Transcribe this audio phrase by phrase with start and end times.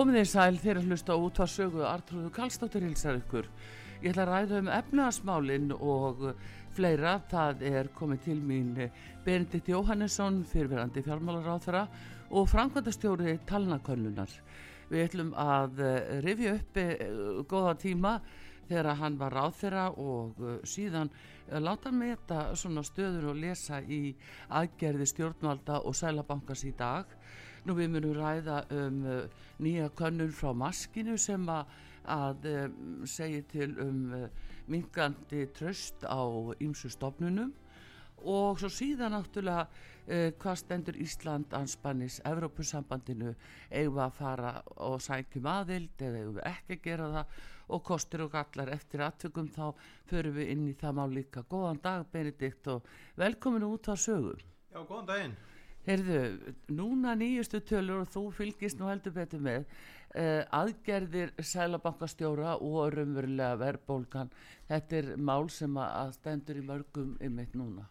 [0.00, 3.44] Komið þér sæl þeirra hlusta út á sögu Artrúðu Kallstóttir hilsar ykkur.
[4.00, 6.22] Ég ætla að ræða um efnaðasmálinn og
[6.72, 7.18] fleira.
[7.28, 8.70] Það er komið til mín
[9.26, 11.82] Benedikt Jóhannesson, fyrirverandi fjármálaráþara
[12.32, 14.32] og framkvæmdastjóri talnakönnunar.
[14.88, 17.04] Við ætlum að eh, rifja upp eh,
[17.52, 18.14] góða tíma
[18.70, 21.12] þegar hann var ráþara og eh, síðan
[21.60, 24.14] láta hann svona stöður og lesa í
[24.48, 27.19] aðgerði stjórnvalda og sælabankas í dag
[27.68, 31.74] Nú við munum ræða um uh, nýja könnun frá maskinu sem að,
[32.08, 34.28] að um, segja til um uh,
[34.70, 36.20] mingandi tröst á
[36.62, 37.52] ýmsu stofnunum
[38.20, 43.34] og svo síðan náttúrulega uh, hvað stendur Ísland anspannis Evrópusambandinu
[43.70, 47.40] eigum að fara og sækjum aðild eða eigum ekki að gera það
[47.70, 49.70] og kostur og gallar eftir aðtökum þá
[50.10, 51.44] förum við inn í það má líka.
[51.46, 52.88] Góðan dag Benedikt og
[53.20, 54.34] velkomin út á sögu.
[54.72, 55.36] Já, góðan daginn.
[55.86, 56.18] Heyrðu,
[56.76, 63.56] núna nýjustu tölur og þú fylgist nú heldur betur með uh, aðgerðir sælabankastjóra og raunverulega
[63.62, 64.32] verðbólgan.
[64.68, 67.88] Þetta er mál sem að stendur í mörgum ymmit núna.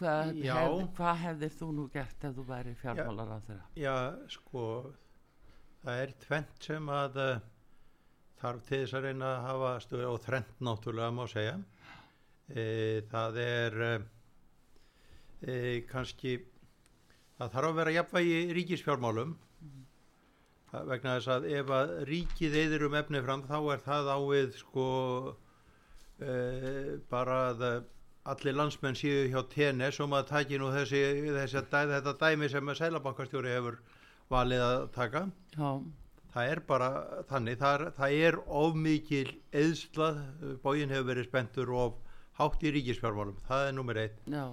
[0.00, 3.66] Hvað, hef, hvað hefðir þú nú gert ef þú væri fjármálar á þeirra?
[3.78, 3.96] Já,
[4.32, 4.64] sko
[5.84, 7.34] það er tvent sem að uh,
[8.42, 11.54] þarf til þess að reyna að hafa stöður og þrent náttúrulega má segja.
[12.50, 12.64] E,
[13.08, 13.76] það er
[15.46, 15.54] e,
[15.88, 16.34] kannski
[17.42, 19.86] það þarf að vera jafnvægi ríkisfjármálum mm.
[20.90, 24.86] vegna þess að ef að ríkið eðir um efni fram þá er það ávið sko
[26.22, 26.36] e,
[27.10, 27.64] bara að
[28.32, 31.00] allir landsmenn síðu hjá TNS og maður taki nú þessi,
[31.34, 33.80] þessi dæ, þetta dæmi sem sælabankastjóri hefur
[34.30, 35.24] valið að taka
[35.56, 35.70] Já.
[36.36, 36.90] það er bara
[37.32, 40.12] þannig það er, það er of mikil eðsla,
[40.62, 41.98] bógin hefur verið spentur of
[42.38, 44.44] hátt í ríkisfjármálum það er nummer eitt Já.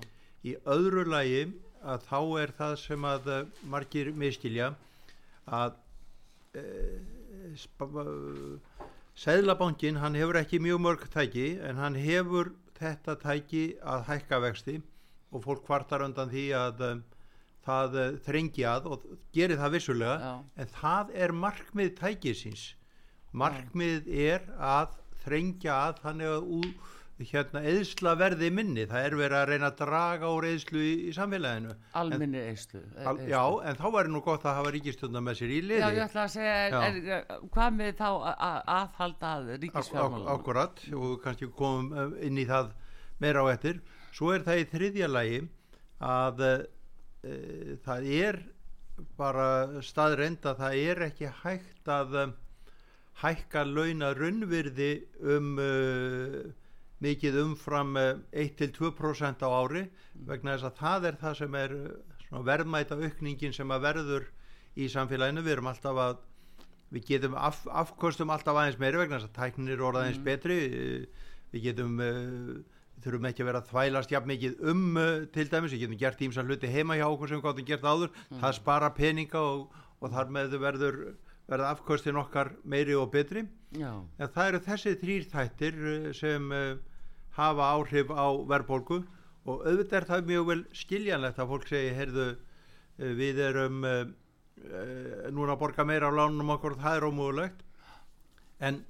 [0.42, 1.46] í öðru lægi
[1.84, 4.74] að þá er það sem að uh, margir miskilja
[5.46, 5.78] að
[6.60, 6.98] uh,
[9.20, 14.78] Sæðlabankin hann hefur ekki mjög mörg tæki en hann hefur þetta tæki að hækka vexti
[15.36, 17.02] og fólk kvartar undan því að um,
[17.66, 20.34] það uh, þrengi að og gerir það vissulega Já.
[20.64, 22.64] en það er markmið tækisins
[23.32, 24.96] markmið er að
[25.26, 26.72] þrengja að þannig að úr
[27.28, 28.86] hérna eðsla verði minni.
[28.88, 31.76] Það er verið að reyna að draga úr eðslu í, í samfélaginu.
[32.00, 35.60] Alminni eðslu al, já en þá væri nú gott að hafa ríkistjóna með sér í
[35.66, 35.82] liði.
[35.84, 38.10] Já ég ætla að segja er, er, hvað með þá
[38.80, 42.72] aðhalda að ríkisfjármálum akkurat og kannski komum inn í það
[43.20, 43.82] meira á eftir.
[44.16, 45.42] Svo er það í þriðja lagi
[46.00, 48.40] að uh, það er
[49.20, 52.34] bara staðreind að það er ekki hægt að um,
[53.20, 54.92] hækka launa raunvirði
[55.36, 56.48] um uh,
[57.04, 59.86] mikið umfram uh, 1-2% á ári
[60.28, 64.28] vegna þess að það er það sem er uh, verðmæta aukningin sem að verður
[64.80, 66.18] í samfélaginu, við erum alltaf að
[66.94, 70.28] við getum af, afkostum alltaf aðeins meiri vegna þess að tæknir er orðaðins mm.
[70.28, 70.60] betri
[71.54, 74.86] við getum við þurfum ekki að vera að þvælast jafn mikið um
[75.34, 78.10] til dæmis, við getum gert ímsa hluti heima hjá okkur sem við gáttum gert áður
[78.12, 78.42] mm.
[78.42, 81.00] það spara peninga og, og þar með verður
[81.50, 83.46] verða afkostin okkar meiri og betri
[83.78, 83.92] Já.
[84.18, 85.80] en það eru þessi þrýr þættir
[86.18, 86.52] sem
[87.40, 89.00] hafa áhrif á verðbólgu
[89.50, 94.02] og auðvitað er það mjög vel skiljanlegt að fólk segi, heyrðu uh, við erum uh,
[95.32, 97.62] núna að borga meira á lánum okkur það er ómögulegt.
[98.60, 98.82] En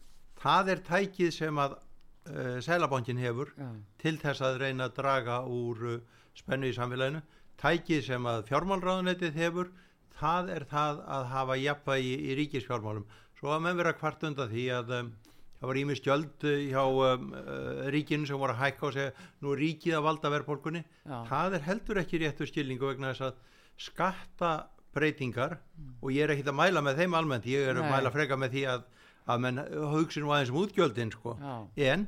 [0.41, 3.69] það er tækið sem að uh, Sælabankin hefur Já.
[4.01, 5.99] til þess að reyna að draga úr uh,
[6.37, 7.21] spennu í samfélaginu.
[7.59, 9.71] Tækið sem að fjármálráðunetið hefur
[10.19, 13.07] það er það að hafa jafnvægi í ríkisfjármálum.
[13.39, 15.11] Svo að menn vera kvart undan því að um,
[15.59, 19.53] það var ími stjöld hjá um, uh, ríkinu sem voru að hækka og segja nú
[19.53, 20.83] er ríkið að valda verðbólkunni
[21.29, 23.41] það er heldur ekki réttu skilningu vegna þess að
[23.79, 24.53] skatta
[24.95, 25.57] breytingar
[26.01, 27.83] og ég er ekkit að mæla með þeim almennt, ég er Nei.
[27.83, 28.87] að mæla freka með því að,
[29.29, 29.61] að menn
[29.93, 31.35] hugsi nú aðeins um útgjöldin sko.
[31.77, 32.07] En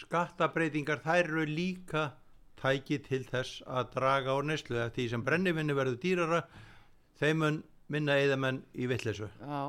[0.00, 2.10] skattabreitingar þær eru líka
[2.60, 6.40] tæki til þess að draga á neslu eftir því sem brennivinni verður dýrara
[7.20, 9.60] þeim mun minna eðamenn í vittlesu Já,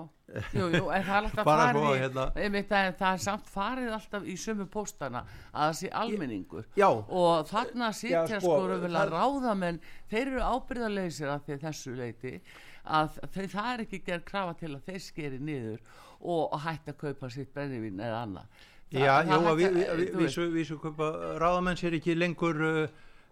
[0.56, 2.26] jú, jú, en það er alltaf farið í, hérna.
[2.40, 6.68] einmitt, að, það er samt farið alltaf í sömu póstana að það sé almenningur.
[6.80, 9.82] Já, og þarna sitja Já, sko, sko, það- ráðamenn
[10.14, 12.34] þeir eru ábyrðarleysir því þessu leiti
[12.82, 15.82] að þeir, það er ekki gerð krafa til að þeir skeri niður
[16.22, 18.64] og, hætta að kaupa sitt brennivín eða annað.
[18.92, 20.72] Já, hætta- að við, við, þú við, veist, við, við,
[21.02, 22.82] við ráðamenn sér ekki lengur uh,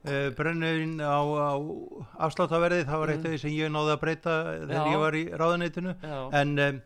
[0.06, 1.54] uh, brenniðin á, á
[2.28, 4.94] afsláttaverði, það var eitt af því sem ég náði að breyta þegar Já.
[4.94, 6.18] ég var í ráðaneytinu Já.
[6.42, 6.80] en um,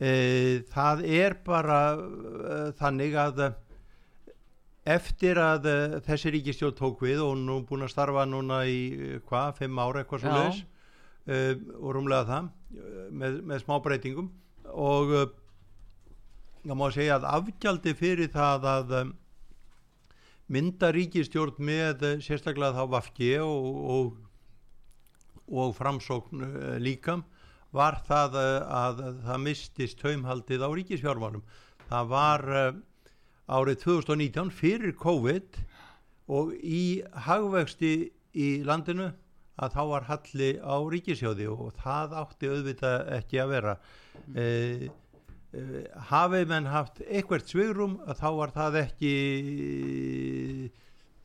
[0.00, 3.44] uh, það er bara uh, þannig að
[4.96, 9.56] eftir að uh, þessi ríkistjórn tók við og nú búin að starfa núna í hvað,
[9.60, 10.64] fimm ára eitthvað svo leiðis
[11.26, 12.44] og rúmlega það
[13.10, 14.28] með, með smá breytingum
[14.70, 15.08] og
[16.62, 19.10] það má segja að afgjaldi fyrir það að um,
[20.52, 24.18] mynda ríkistjórn með uh, sérstaklega þá Vafki og, og,
[25.50, 26.50] og framsókn uh,
[26.82, 27.18] líka
[27.76, 28.50] var það uh,
[28.80, 31.44] að það mistist taumhaldið á ríkisfjármálum.
[31.86, 32.42] Það var
[33.46, 35.58] árið 2019 fyrir COVID
[36.34, 37.92] og í hagvexti
[38.34, 39.12] í landinu
[39.62, 43.76] að þá var halli á ríkisjóði og það átti auðvitað ekki að vera.
[44.26, 44.90] Mm.
[45.56, 49.12] Uh, hafið menn haft eitthvert svigrum að þá var það ekki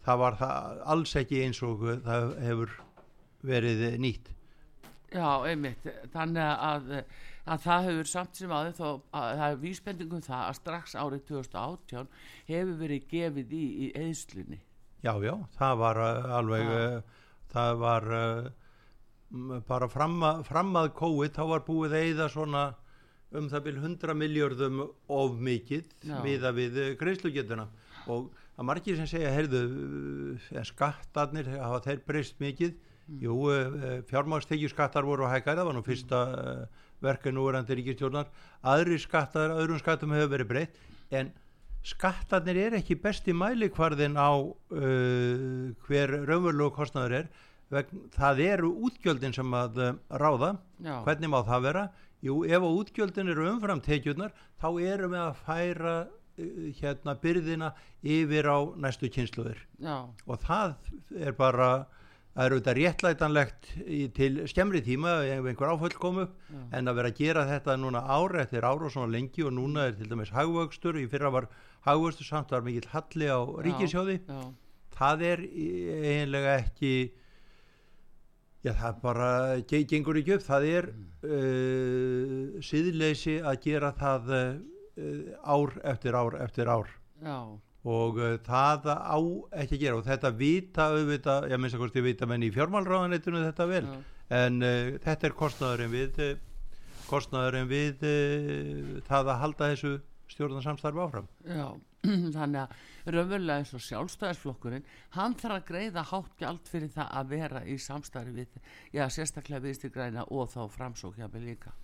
[0.05, 2.77] það var það alls ekki eins og það hefur
[3.45, 4.31] verið nýtt.
[5.11, 5.83] Já, einmitt,
[6.13, 6.91] þannig að,
[7.43, 11.25] að það hefur samt sem aðeins þó að það er vísbendingum það að strax árið
[11.33, 12.11] 2018
[12.47, 14.61] hefur verið gefið í í eðslunni.
[15.03, 17.19] já, já, það var uh, alveg uh,
[17.51, 18.09] það var
[19.67, 22.63] bara fram að, fram að COVID þá var búið að eyða svona
[23.37, 25.91] um það vil 100 miljörðum of mikið
[26.25, 27.67] miða við uh, greiðslugetuna.
[28.11, 29.61] Og að margir sem segja heyrðu,
[30.51, 32.73] en skattarnir hafa þeir breyst mikið?
[33.21, 38.29] Jú, uh, fjármágstekju skattar voru að hækka það var nú fyrsta uh, verka núverandi ríkistjórnar
[38.61, 40.77] aðri skattar, öðrum skattum hefur verið breytt
[41.11, 41.31] en
[41.83, 47.31] skattarnir er ekki besti mælikvarðin á uh, hver raunverulegu kostnaður er
[47.71, 49.77] vegn, það eru útgjöldin sem að
[50.11, 50.57] ráða.
[50.83, 51.83] Já, hvernig má það vera
[52.25, 57.73] jú, ef að útgjöldin eru umfram tekjurnar þá erum við að færa uh, hérna byrðina
[58.01, 60.77] yfir á næstu kynsluður já, og það
[61.17, 61.71] er bara
[62.31, 66.61] það er auðvitað réttlætanlegt í, til skemmri tíma ef einhver áföll kom upp Já.
[66.77, 69.89] en að vera að gera þetta núna ára eftir ára og svona lengi og núna
[69.89, 71.49] er til dæmis hagvöxtur, í fyrra var
[71.87, 74.39] hagvöxtur samt var mikill halli á ríkisjóði já,
[74.95, 76.93] það er eiginlega ekki
[78.61, 79.29] já það bara
[79.69, 84.47] ge- gengur ekki upp, það er uh, síðleysi að gera það uh,
[85.55, 86.91] ár eftir ár eftir ár.
[87.25, 87.37] Já,
[87.91, 89.17] og uh, það á
[89.63, 89.97] ekki að gera.
[90.01, 93.83] Og þetta vita auðvitað, ég minnst að kosti vita menn í fjármálráðanetinu þetta vel.
[93.89, 93.99] Já,
[94.41, 94.61] en
[95.03, 96.19] þetta er kostnaðurinn við
[97.11, 98.05] kostnaðurinn við
[99.09, 99.89] það að halda þessu
[100.31, 101.25] stjórnarsamstarfi áfram.
[101.43, 101.65] Já.
[102.35, 107.33] Þannig að raunverulega eins og sjálfstæðisflokkurinn, hann þarf að greiða hátt gjald fyrir það að
[107.35, 108.59] vera í samstarfi við,
[108.93, 111.75] já, sérstaklega viðstir græna og þá framsókja með líka.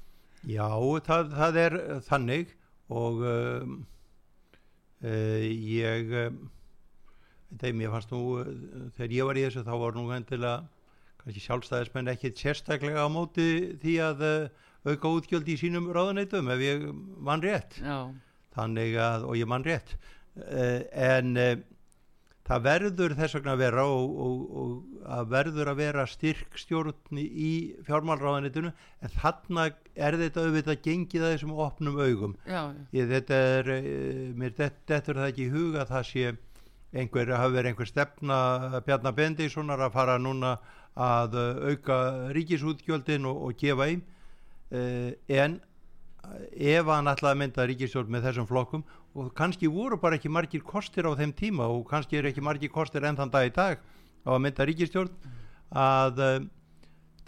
[0.45, 0.67] Já,
[1.05, 2.53] það, það er þannig
[2.93, 3.77] og um,
[5.03, 6.39] uh, ég um,
[7.61, 8.21] þeim ég fannst nú
[8.97, 10.67] þegar ég var í þessu þá var nú endilega
[11.21, 13.49] kannski sjálfstæðismenn ekki sérstaklega á móti
[13.81, 16.87] því að uh, auka útgjöld í sínum ráðaneitum ef ég
[17.23, 18.13] mann rétt Já,
[18.57, 21.57] þannig að, og ég mann rétt uh, en uh,
[22.47, 27.19] það verður þess vegna að vera og, og, og að verður að vera styrk stjórn
[27.19, 27.51] í
[27.87, 32.35] fjármálráðanitinu en þarna er þetta auðvitað gengið að þessum opnum augum.
[32.47, 32.61] Já,
[32.95, 36.35] ég, þetta er, uh, mér þetta er það ekki í huga að það sé
[36.97, 38.37] einhver, hafi verið einhver stefna
[38.85, 40.55] Bjarnar Bendíssonar að fara núna
[40.97, 41.35] að
[41.67, 41.97] auka
[42.33, 44.05] ríkisútgjöldin og, og gefa einn
[44.71, 45.59] en
[46.51, 48.83] ef hann ætlaði að mynda ríkisstjórn með þessum flokkum
[49.17, 52.71] og kannski voru bara ekki margir kostir á þeim tíma og kannski eru ekki margir
[52.73, 53.81] kostir enn þann dag í dag
[54.27, 55.11] á að mynda ríkisstjórn.
[55.77, 56.37] Að uh,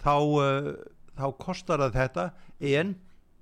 [0.00, 0.70] þá, uh,
[1.18, 2.26] þá kostar það þetta
[2.76, 2.94] en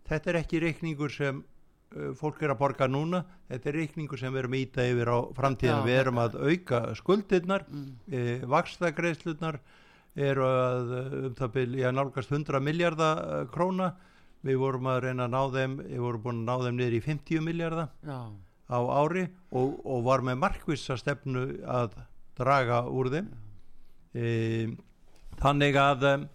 [0.09, 3.25] þetta er ekki reikningur sem uh, fólk er að borga núna.
[3.51, 6.83] Þetta er reikningur sem við erum íta yfir á framtíðan, Já, við erum að auka
[6.99, 9.61] skuldirnar, mm, vakstagreislunar
[10.19, 10.95] eru að
[11.29, 13.93] um það byrja nálgast 100 miljardar króna
[14.47, 17.03] við vorum að reyna að ná þeim við vorum búin að ná þeim niður í
[17.07, 17.89] 50 miljardar
[18.69, 21.97] á ári og, og var með markvissa stefnu að
[22.39, 23.31] draga úr þeim.
[24.15, 24.27] E,
[25.41, 26.27] þannig að um,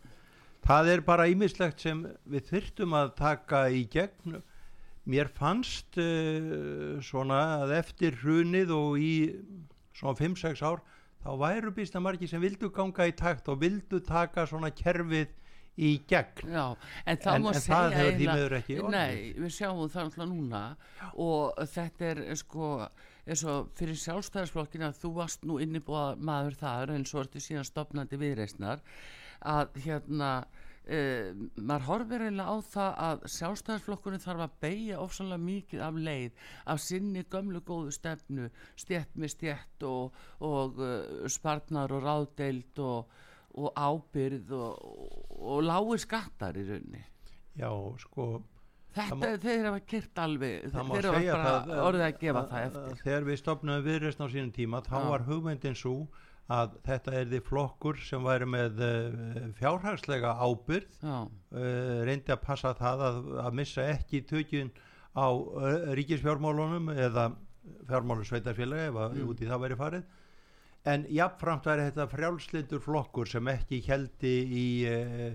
[0.65, 4.41] það er bara ímislegt sem við þyrftum að taka í gegn.
[5.03, 9.15] Mér fannst uh, svona að eftir hrunið og í
[9.93, 10.83] svona 5-6 ár
[11.23, 15.31] þá væru býsta margi sem vildu ganga í takt og vildu taka svona kerfið
[15.73, 16.65] í gegn já,
[17.05, 18.97] en það en, en það hefur því meður ekki orðið.
[18.97, 20.61] Nei, við sjáum það alltaf núna
[21.23, 22.69] og þetta er sko
[23.23, 28.19] eins og fyrir sjálfstæðarsflokkina þú varst nú innibúað maður þar en svo ertu síðan stopnandi
[28.19, 28.83] viðreisnar
[29.47, 35.85] að hérna uh, maður horfir eiginlega á það að sjálfstæðarsflokkurinn þarf að beigja ofsalega mikið
[35.87, 42.03] af leið af sinni gömlu góðu stefnu stjætt með stjætt og, og uh, spartnar og
[42.03, 43.21] ráðdeild og,
[43.53, 44.87] og ábyrð og,
[45.39, 47.03] og lágir skattar í rauninni
[47.59, 47.69] já
[48.01, 48.31] sko
[48.93, 52.41] Það Þetta, má- þeir hafa kyrt alveg, það þeir hafa bara það orðið að gefa
[52.49, 52.99] það að- eftir.
[53.03, 55.07] þegar við stopnaðum viðreist á sínum tíma þá Já.
[55.09, 55.93] var hugmyndin svo
[56.53, 62.41] að þetta er því flokkur sem væri með uh, fjárhagslega ábyrð Já, uh, reyndi að
[62.45, 64.69] passa það að, að missa ekki tökjun
[65.17, 67.31] á uh, ríkisfjármálunum eða
[67.89, 69.29] fjármálu sveitarfélaga ef að Mm.
[69.33, 70.03] út í það væri farið
[70.89, 75.33] en jafnframt væri þetta frjálslindur flokkur sem ekki heldi í uh,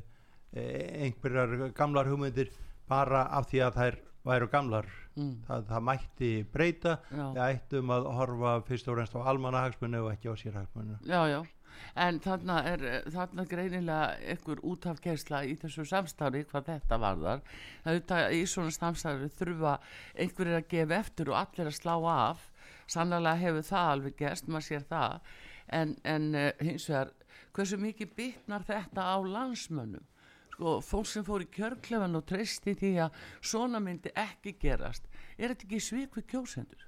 [0.52, 2.52] einhverjar gamlar hugmyndir
[2.88, 8.09] bara af því að þær væru gamlar mm, það, það mætti breyta við ættum að
[8.19, 11.40] horfa fyrst og reynst á almannahagsmunni og ekki á sérhagsmunni já, já.
[11.99, 17.43] En þarna er þarna greinilega einhver útafgersla í þessu samstarfi hvað þetta varðar.
[17.85, 19.75] Það er þetta í svona samstarfi þurfa
[20.19, 22.49] einhverjir að gefa eftir og allir að slá af.
[22.88, 25.33] Sannlega hefur það alveg gerst, maður sér það.
[25.78, 27.11] En, en uh, hins vegar,
[27.57, 30.07] hversu mikið bitnar þetta á landsmönnum?
[30.59, 35.07] sko, fólk sem fór í kjörklefan og treysti því að svona myndi ekki gerast
[35.38, 36.83] er þetta ekki svik við kjósendur?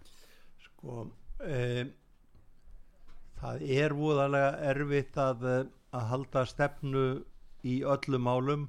[0.65, 1.05] sko
[1.47, 1.87] e,
[3.39, 7.05] það er voðalega erfitt að, eh, að halda stefnu
[7.63, 8.67] í öllum málum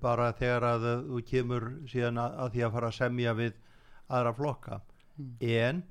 [0.00, 3.60] bara þegar að eh, þú kemur síðan að, að því að fara að semja við
[4.08, 4.80] aðra flokka
[5.12, 5.36] Mm.
[5.44, 5.82] en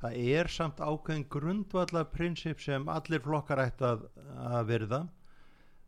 [0.00, 4.06] það er samt ákveðin grundvallar prinsip sem allir flokkar ætti að,
[4.48, 5.00] að virða.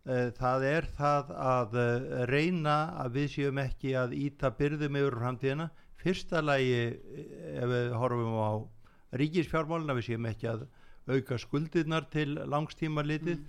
[0.02, 5.19] Eh, það er það að eh, reyna að við séum ekki að íta byrðum yfir
[5.21, 5.69] framtíðina.
[6.02, 8.52] Fyrsta lagi eh, ef við horfum á
[9.21, 10.66] ríkisfjármálina við séum ekki að
[11.07, 13.40] auka skuldirnar til langstíma litið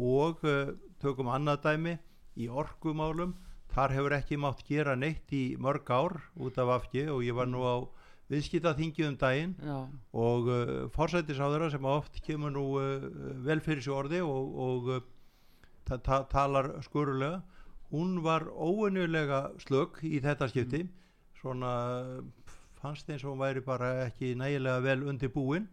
[0.00, 0.70] og uh,
[1.02, 1.94] tökum annað dæmi
[2.38, 3.34] í orkumálum.
[3.70, 7.50] Þar hefur ekki mátt gera neitt í mörg ár út af afki og ég var
[7.50, 7.76] nú á
[8.30, 9.78] viðskiptaþingi um daginn Já,
[10.26, 13.08] og uh, forsættisáðura sem oft kemur nú uh,
[13.46, 15.00] vel fyrir sig orði og, og uh,
[15.88, 17.40] ta ta talar skurulega
[17.90, 20.84] hún var óunulega slögg í þetta skipti.
[21.40, 25.68] Svona uh, fannst eins og hún væri bara ekki nægilega vel undir búin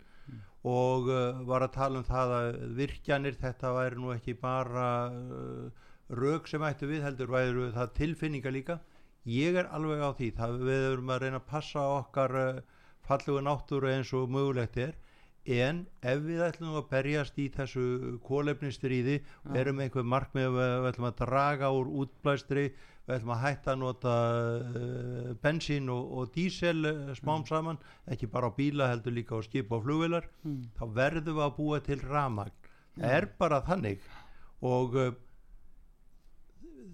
[0.68, 5.86] og uh, var að tala um það að virkjanir þetta væri nú ekki bara uh,
[6.10, 8.80] rauk sem ættu við heldur væri það tilfinninga líka
[9.28, 12.64] ég er alveg á því það við erum að reyna að passa okkar uh,
[13.08, 14.96] fallegu náttúru eins og mögulegt er.
[15.48, 19.54] En ef við ætlum að berjast í þessu kólefnistriði Já.
[19.62, 22.66] erum einhver markmið við, ætlum að draga úr útblæstri
[23.08, 27.80] við ætlum að hætta að nota uh, bensín og, og dísel uh, smám saman,
[28.12, 30.74] ekki bara á bíla heldur líka á skip og flugvilar mm.
[30.76, 32.58] þá verðum við að búa til ramagn
[32.98, 34.04] það er bara þannig.
[34.66, 35.14] Og uh,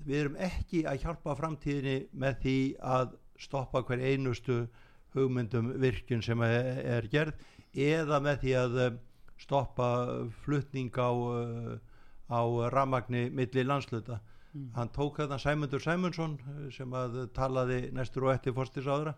[0.06, 2.58] við erum ekki að hjálpa framtíðinni með því
[2.96, 4.68] að stoppa hver einustu
[5.14, 7.34] hugmyndum virkun sem er, er gerð
[7.74, 8.92] eða með því að uh,
[9.42, 9.90] stoppa
[10.44, 11.78] flutning á, uh,
[12.30, 12.42] á
[12.74, 14.20] ramagni milli landsluta
[14.54, 14.68] Mm.
[14.76, 19.16] hann tók þarna Sæmundur Sæmundsson eh, sem að talaði næstur og eftir fórstisáðra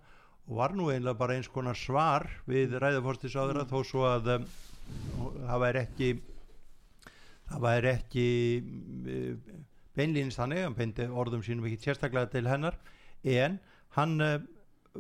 [0.47, 3.67] og var nú einlega bara eins konar svar við ræða fórstisáðra Mm.
[3.67, 4.45] þó svo að um,
[5.43, 6.09] það væri ekki
[7.51, 8.27] það væri ekki
[8.63, 9.59] uh,
[9.95, 12.77] beinlýnist þannig, hann beindi orðum sínum ekki sérstaklega til hennar
[13.23, 13.57] en
[13.97, 14.35] hann uh,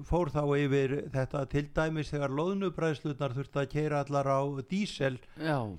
[0.05, 5.69] fór þá yfir þetta til dæmis þegar loðnubræðslutnar þurfti að keira allar á dísel uh,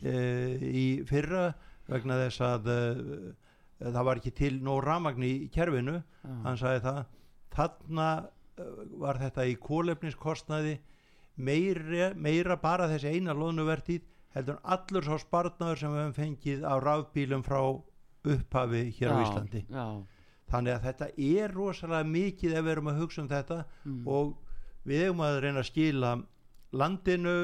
[0.61, 1.51] í fyrra
[1.91, 3.27] vegna þess að uh,
[3.83, 6.01] það var ekki til nóg ramagn í kerfinu.
[6.01, 7.03] Já, hann sagði það
[7.57, 8.09] þarna
[9.01, 10.79] var þetta í kólefniskostnaði
[11.37, 14.05] meira, meira bara þessi eina loðnuvertíð
[14.37, 17.61] heldur allur sá spartnaður sem við hefum fengið á rafbílum frá
[18.35, 19.63] upphafi hér á já, Íslandi.
[19.71, 19.87] já,
[20.53, 24.35] þannig að þetta er rosalega mikið ef við erum að hugsa um þetta mm, og
[24.87, 26.13] við hefum að reyna að skila
[26.77, 27.37] landinu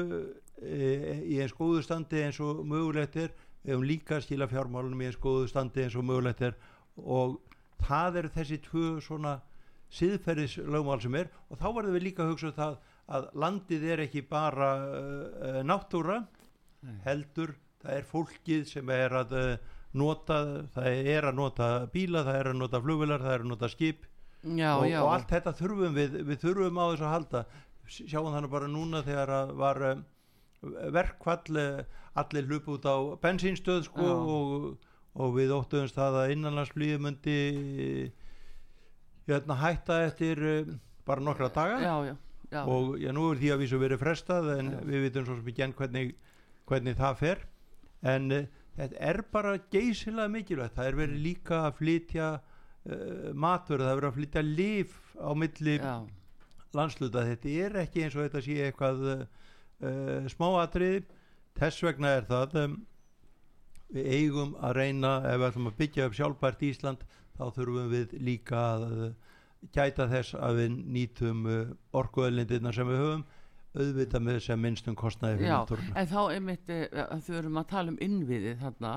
[0.61, 3.33] e, í eins góðu standi eins og mögulegt er.
[3.63, 6.55] Við hefum líka að skila fjármálunum í eins góðu standi eins og mögulegt er.
[6.99, 7.39] Og
[7.83, 9.37] það eru þessi tvö svona
[9.93, 11.29] siðferðis lögmál sem er.
[11.49, 12.79] Og þá verðum við líka að hugsa um það
[13.13, 16.21] að landið er ekki bara uh, náttúra
[16.83, 16.95] Nei.
[17.03, 17.51] heldur
[17.83, 20.39] það er fólkið sem er að uh, nota,
[20.73, 24.07] það er að nota bíla, það er að nota flugvilar, það er að nota skip.
[24.43, 27.43] Já, og, já, og allt þetta þurfum við við þurfum á þessu að halda.
[27.93, 30.01] Sjáum þannig bara núna þegar að var um,
[30.95, 34.67] verkfall eh, allir hlup út á bensínstöð sko, og,
[35.19, 37.37] og við óttuðumst það að innanlandsflýði myndi
[39.29, 40.75] hérna, hætta eftir um,
[41.07, 41.79] bara nokkra daga.
[41.83, 42.15] Já, já,
[42.51, 45.67] já, og nú er því að vísu verið frestað en við vitum svo sem ekki
[45.67, 46.13] enn hvernig,
[46.71, 47.47] hvernig það fer.
[48.03, 48.27] En
[48.77, 50.75] þetta er bara geysilega mikilvægt.
[50.77, 55.31] Það er verið líka að flytja uh, matur, það er verið að flytja lif á
[55.37, 55.95] milli já,
[56.73, 59.27] landsluta þetta er ekki eins og þetta sé eitthvað uh,
[59.83, 61.03] uh, smáatriði.
[61.59, 62.79] Þess vegna er það um,
[63.93, 67.05] við eigum að reyna ef við ætlum að byggja upp sjálfbært Ísland
[67.37, 69.13] þá þurfum við líka að uh,
[69.73, 71.63] gæta þess að við nýtum uh,
[72.01, 73.25] orkuöðlindirna sem við höfum
[73.73, 75.93] auðvitað með sem minnstum kostnaði fyrir já, náttúruna.
[75.99, 78.91] en þá einmitt eh, að þau erum að tala um innviði þarna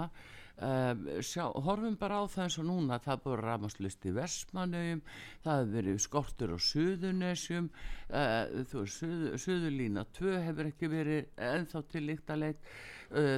[0.57, 5.03] um, sjá, horfum bara á það eins og núna það er búið rafmaslust í Vestmannaugum
[5.47, 11.43] það hefur verið skortur á Suðunesjum uh, þú veist, suð, Suðurlína 2 hefur ekki verið
[11.53, 12.96] ennþá til líkt að leit uh,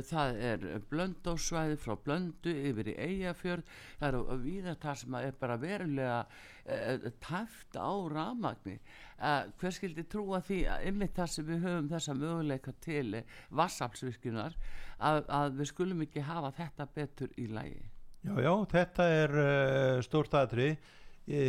[0.08, 5.58] það er blöndósvæði frá blöndu yfir í Eyjafjörð það eru víða það sem er bara
[5.60, 11.62] verulega uh, tæft á rafmagni uh, hver skildi trúa því að ymmið það sem við
[11.66, 13.22] höfum þessa möguleika til
[13.60, 14.58] vassaflsvirkjunar
[14.98, 17.84] að, að við skulum ekki hafa þetta betur í lægi
[18.26, 20.72] Já, já, þetta er uh, stórt aðri
[21.30, 21.42] e,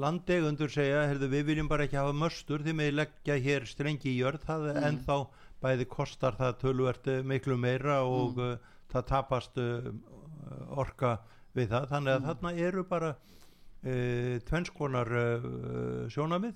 [0.00, 4.18] landegundur segja heyrðu, við viljum bara ekki hafa möstur því með leggja hér strengi í
[4.22, 4.78] jörð það Mm.
[4.78, 4.86] mm.
[4.88, 5.18] ennþá
[5.62, 8.44] bæði kostar það tölvert eh, miklu meira og Mm.
[8.44, 8.58] mm.
[8.92, 9.92] það tapast uh,
[10.76, 11.18] orka
[11.54, 12.26] við það þannig að Mm.
[12.30, 13.14] þarna eru bara
[14.44, 15.08] tvennskonar
[16.12, 16.54] sjónamið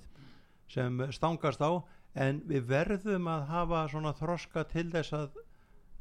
[0.69, 1.71] sem stangast á
[2.15, 5.39] en við verðum að hafa svona þroska til þess að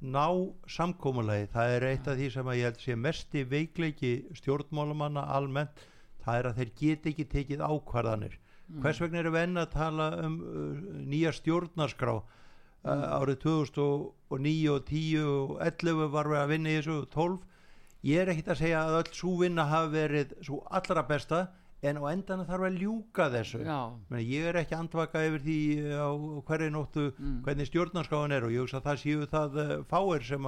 [0.04, 0.26] ná
[0.68, 5.80] samkómulagi það er eitt af því sem að ég held sé mesti veikleiki stjórnmálumanna almennt
[6.24, 8.36] það er að þeir get ekki tekið ákvarðanir
[8.84, 12.18] hvers vegna erum við enn að tala um uh, nýja stjórnarskrá
[12.84, 17.38] árið 2009 og 10 og 11 var við að vinna í þessu 12
[18.04, 21.38] ég er ekkit að segja að öll svo vinna hafi verið svo allra besta
[21.84, 23.58] en á endan þarf að ljúka þessu.
[23.64, 25.56] Já, Meni, ég er ekki andvaka yfir því
[26.00, 26.08] á
[26.48, 27.42] hverju nóttu Mm.
[27.44, 30.46] hvernig stjórnarskráin er og ég hugsa að það séu það uh, fáir sem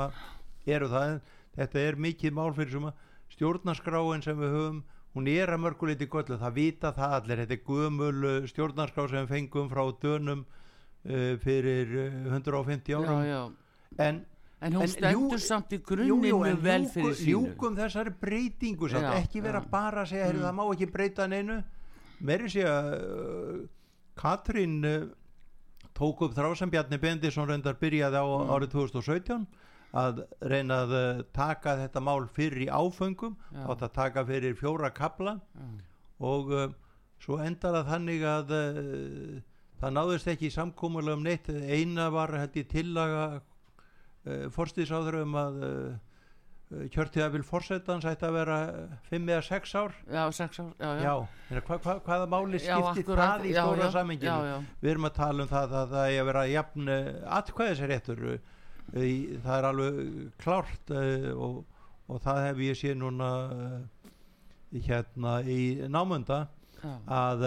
[0.66, 1.20] eru það en
[1.56, 2.92] þetta er mikið mál fyrir sem
[3.36, 4.82] stjórnarskráin sem við höfum
[5.16, 7.40] hún er að mörguleiti göllu, það vita það allir.
[7.44, 10.44] Þetta er gömul stjórnarskrá sem fengum frá dönum
[11.06, 13.42] uh, fyrir uh, 150 já, árum já
[14.06, 14.24] en
[14.60, 15.80] en hún En stendur samt í
[16.48, 19.68] en vel fyrir sínu ljúkum þessari breytingu samt, Já, ekki vera já.
[19.70, 20.42] bara að segja mm.
[20.46, 21.58] það má ekki breyta neinu
[22.20, 23.60] meiri sé að uh,
[24.16, 25.06] Katrín uh,
[25.96, 28.50] tók upp þrá sem Bjarni Bendisson reyndar byrjaði á Mm.
[28.56, 29.46] árið 2017
[29.96, 33.62] að reyna að uh, taka þetta mál fyrir í áföngum Já.
[33.70, 35.68] átt að taka fyrir fjóra kabla Já.
[36.20, 36.66] og uh,
[37.20, 39.40] svo endar það þannig að uh,
[39.80, 41.48] það náðist ekki samkómulega um neitt.
[41.50, 48.58] Eina var held ég tillaga uh, forstíðsáður um að uh, kjörtíðabil forsetans ætti að vera
[49.10, 49.94] 5 eða 6 ár.
[50.10, 51.12] Já, sex ár, já, já, já,
[51.54, 55.52] já hva, hva, hvaða máli skiptir það í stóra samenginu við erum að tala um
[55.52, 56.92] það að það er að vera jafn
[57.38, 58.24] atkvæðisréttur
[58.90, 60.02] það er alveg
[60.42, 61.62] klárt og,
[62.10, 63.30] og það hef ég sé núna
[64.74, 66.46] hérna í námunda
[66.82, 66.92] já.
[67.06, 67.46] að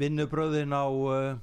[0.00, 1.38] vinnubröðin á uh,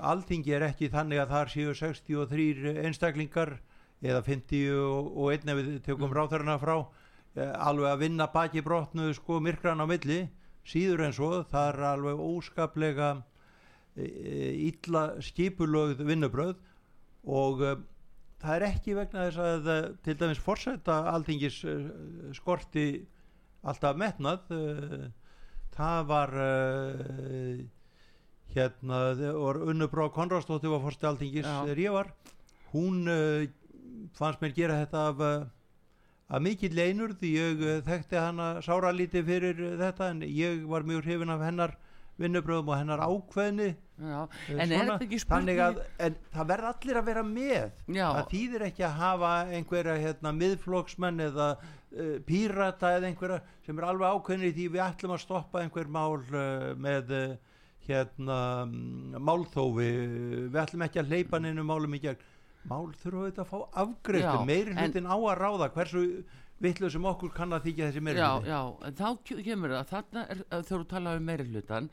[0.00, 3.56] alþingi er ekki þannig að þar séu 63 einstaklingar
[4.02, 6.16] eða 50 og, og einn ef við tökum Mm.
[6.16, 6.76] ráþærna frá.
[7.34, 10.28] Eh, alveg að vinna baki brotnu sko myrkran á milli.
[10.66, 13.22] Síður en svo það er alveg óskaplega
[13.96, 16.56] illa skipulögð vinnubröð
[17.28, 17.60] og
[18.40, 21.58] það er ekki vegna þess að til dæmis forseta alþingis
[22.32, 22.86] skorti
[23.62, 24.48] alltaf metnað
[25.76, 26.50] það var e,
[28.52, 29.00] hérna
[29.32, 31.56] og Unnubrá Konradsdóttir var forseti alþingis Já.
[31.64, 32.12] þegar ég var.
[32.72, 33.18] Hún e,
[34.18, 35.34] fannst mér gera þetta af e,
[36.32, 40.62] að mikill einur því ég uh, þekkti hana sára lítið fyrir uh, þetta en ég
[40.68, 41.74] var mjög hrifin af hennar
[42.20, 43.72] vinnubröðum og hennar ákveðni.
[44.02, 47.76] Já, uh, en er að en það verður allir að vera með.
[47.88, 51.48] Já, það þýðir ekki að hafa einhverja hérna, miðflokksmenn eða
[51.92, 56.18] uh, pírata eða einhverja sem er alveg ákveðni því við ætlum að stoppa einhver mál
[56.18, 57.34] uh, með uh,
[57.86, 59.88] hérna mm, málþófi.
[60.52, 62.28] Við ætlum ekki að hleypa neinu málum í gegn.
[62.70, 66.02] Mál þurfa auðvitað að fá Já, afgreiðslu meiri en- hlutin á að ráða hversu
[66.62, 68.50] villu sem okkur kann að þykja þessi meiri já, hluti.
[68.52, 71.88] já, en þá ke- kemur það þarna þegar þú tala um meiri hlutan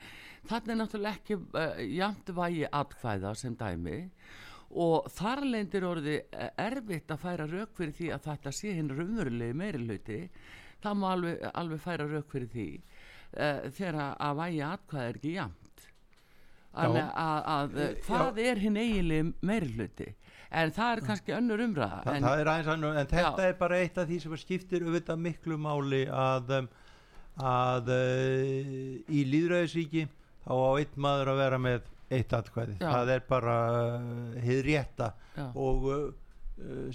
[0.51, 3.97] þarna er náttúrulega ekki uh, jæmt vægi atkvæða sem dæmi.
[4.05, 4.48] og
[5.10, 9.58] þar lendir orði uh, erfitt að færa rauk fyrir því að þetta sé hinn raunverulegi
[9.58, 10.19] meiri hluti
[10.84, 15.38] það má alveg, alveg færa rauk fyrir því uh, þegar að vægi atkvæða er ekki
[16.69, 20.12] Þannig að, að uh, Eh, hvað er hinn eiginlega meiri hluti
[20.49, 22.27] en það er kannski önnur umræða Þa, en,
[22.75, 26.69] annað, en þetta er bara eitt af því sem skiptir auðvitað miklu máli að, um,
[27.41, 27.89] að
[29.10, 30.05] í líðræðisríki
[30.45, 32.87] þá á einn maður að vera með eitt atkvæði, Já.
[32.89, 35.11] það er bara uh, hið rétta.
[35.35, 36.07] Já, og uh,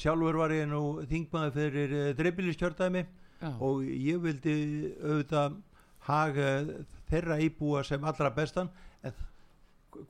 [0.01, 4.57] sjálfur var ég nú þingmaður fyrir uh, dreifbíliskjördæmi já, og ég vildi
[5.03, 5.61] auðvitað
[6.09, 6.51] haga
[7.11, 8.71] þeirra íbúa sem allra bestan.
[9.05, 9.15] En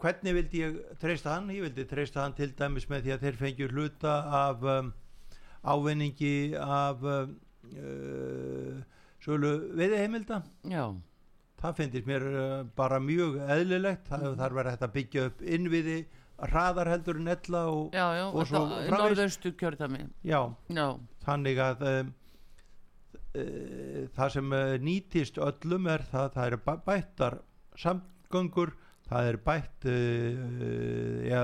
[0.01, 1.53] hvernig vildi ég treysta hann?
[1.55, 4.93] Ég vildi treysta hann til dæmis með því að þeir fengjur hluta af um,
[5.65, 7.37] ávinningi af um,
[7.77, 8.81] uh,
[9.25, 10.43] sölu veiðiheimilda.
[10.73, 10.87] Já,
[11.65, 14.37] það finnst mér uh, bara mjög eðlilegt það Mhm.
[14.43, 15.99] þarf verið að byggja upp innviði
[16.45, 19.01] hraðar heldur en ella og já, já og svo þetta- framvegis.
[19.01, 20.87] norðaustu kjörðami já, já,
[21.25, 22.15] þannig að um,
[23.35, 24.51] uh, það sem
[24.85, 27.39] nýtist öllum er það, það eru bæ- bættar
[27.81, 28.75] samgöngur
[29.09, 31.43] það er bætt uh, ja,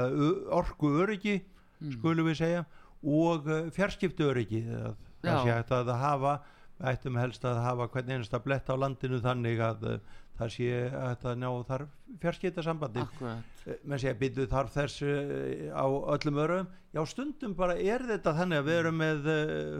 [0.60, 1.38] orku öryggi
[1.80, 1.92] mm.
[1.98, 2.64] skulum við segja
[3.00, 5.44] og fjarskiptu öryggi það, það Já.
[5.44, 6.59] sé að hafa við
[6.90, 11.26] ættum helst að hafa hvern einasta blett á landinu þannig að uh, það sé að
[11.36, 11.86] ná þar
[12.22, 13.04] fjarskiptasambandi.
[13.04, 13.64] Akkurat.
[13.84, 18.34] Menn sé að byrju þarf þess uh, á öllum örum já stundum bara er þetta
[18.40, 19.28] þannig að við erum með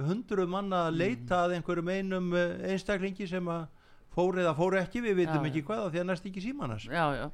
[0.07, 3.65] hundru manna að leita að einhverjum einum einstaklingi sem að
[4.21, 7.05] fór eða fór ekki við vitum Já, ekki hvað því að næst ekki símanas já,
[7.17, 7.27] já.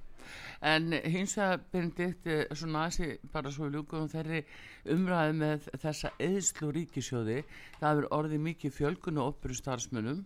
[0.66, 4.42] En hins vegar Benedikt eh, svona aðeins bara svo ljúkum þeirri
[4.94, 7.42] umræði með þessa eðslu ríkisjóði
[7.80, 10.24] það er orðið mikið fjölgun og opuru starfsmunum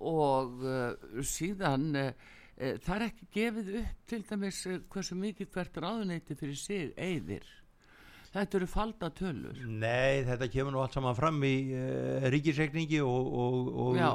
[0.00, 2.10] og uh, síðan uh,
[2.56, 4.60] uh, það er ekki gefið upp til dæmis
[4.92, 7.48] hversu mikið hvert ráðuneyti fyrir sig eyðir
[8.34, 9.56] þetta eru falda tölur.
[9.66, 14.10] Nei þetta kemur nú allt saman fram í uh, ríkisreikningi og, og, og já,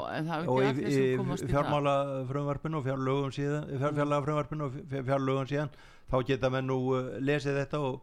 [0.47, 1.95] og í, í fjármála
[2.29, 5.73] frumvarpinu og fjárlögum síðan fjár, fjárlaga frumvarpinu og fjár- fjárlögum síðan
[6.11, 7.97] þá geta menn nú uh, lesið þetta og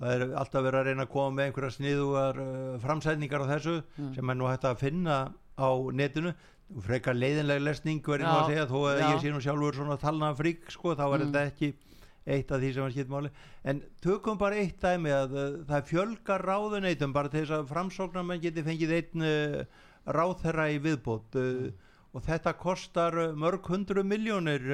[0.00, 3.76] það er alltaf verið að reyna að koma með einhverja sniðugar uh, framsætningar á þessu
[4.00, 4.14] Mm.
[4.16, 5.16] sem er nú hægt að finna
[5.60, 6.32] á netinu.
[6.86, 10.28] Frekar leiðinlega lesning verið nú að segja þó að ég sé nú sjálfur svona talna
[10.38, 11.32] frík sko þá er Mm.
[11.34, 11.70] þetta ekki
[12.26, 13.30] eitt af því sem var skipt máli.
[13.64, 18.42] En tökum bara eitt dæmi að uh, það fjölgar ráðuneytum bara til þess að framsóknarmenn
[18.42, 19.60] geti fengið einn uh,
[20.10, 21.68] ráðherra í viðbót uh,
[22.10, 24.64] og þetta kostar mörg hundru miljónir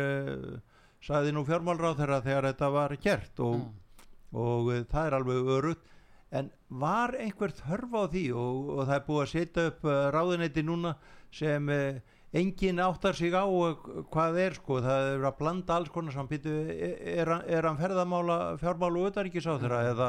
[1.05, 4.07] sagði nú fjármálráðherra þegar þetta var gert og, Já.
[4.41, 5.93] og uh, það er alveg örugt
[6.37, 6.49] en
[6.83, 9.85] var einhver þörf á því og, og það er búið að setja upp
[10.17, 10.97] ráðuneyti núna
[11.37, 12.01] sem uh,
[12.33, 13.77] enginn áttar sig á uh,
[14.13, 17.69] hvað er sko, það er að blanda alls konar saman, býtu, er, er, hann- er
[17.69, 20.09] hann ferðamála fjármála og utaríkisáþurra eða,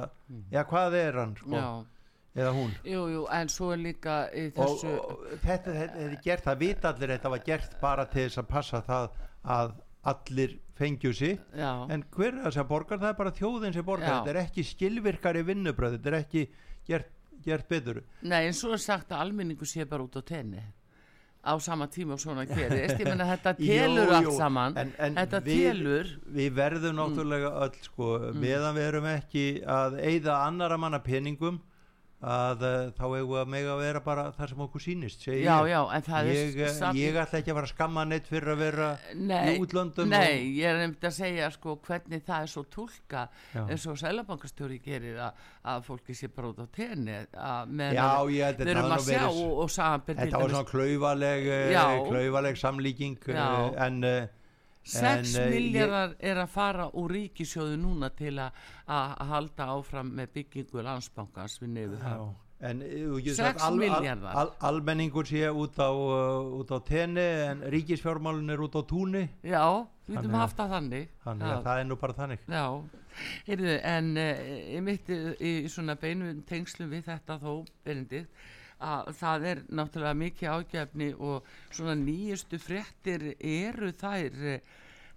[0.52, 1.68] eða hvað er hann sko, já,
[2.38, 2.74] eða hún?
[2.86, 6.92] Jú, jú, en svo er líka í og, þessu og þetta, er gert, það vita
[6.94, 9.10] allir þetta var gert bara til þess að passa það
[9.58, 9.76] að
[10.08, 14.08] allir fengju sig já, en hver er það borgar það er bara þjóðin sem borgar,
[14.10, 14.18] Já.
[14.20, 16.44] þetta er ekki skilvirkari vinnubröð, þetta er ekki
[16.88, 17.10] gert,
[17.44, 18.02] gert betur.
[18.22, 20.62] Nei, en svo er sagt að almenningu sé bara út á tenni
[21.48, 24.76] á sama tíma og svona gerist ég menna þetta telur allt saman.
[24.78, 27.00] En, en þetta við, telur við verðum Mm.
[27.00, 31.60] náttúrulega öll sko, meðan við erum ekki að eyða annara manna peningum
[32.18, 35.44] að uh, þá eigum við að mega að vera bara það sem okkur sýnist segi
[35.46, 35.78] já, já,
[36.34, 38.88] Ég, er eh, samt- ég ætla ekki að fara að skamma neitt fyrir að vera
[39.14, 42.64] Nei, í útlöndum nei, og- ég er nefnd að segja sko hvernig það er svo
[42.74, 43.62] túlka Já.
[43.70, 47.20] eins og sælabankastjóri gerir að, að fólki sé út á tenni
[47.94, 49.70] Já, ég held að það verið- og, og
[50.18, 51.86] Þetta var svona klaufaleg, eh, Já.
[52.10, 53.74] klaufaleg samlíking eh, Já.
[53.86, 54.02] en
[54.88, 58.52] 6 En, eh, miljardar er að fara úr ríkisjóðu núna til að
[58.88, 62.28] að halda áfram með byggingu landsbankans við nefðu það.
[62.70, 66.78] en eh, þú getur Sex sagt al, al, al, almenningur sé út á, uh, á
[66.88, 69.28] tenni en ríkisfjármálun er út á túni.
[69.44, 71.10] Já, við að- haft það þannig.
[71.26, 72.40] þannig að það er nú bara þannig.
[72.48, 72.66] Já,
[73.48, 74.46] heyrðu, en uh,
[74.78, 78.30] ég mitti í svona beinu tengslum við þetta þó, Benedikt,
[78.84, 81.38] að það er náttúrulega mikið ágefni og
[81.72, 84.62] svona nýjustu fréttir eru þær eh,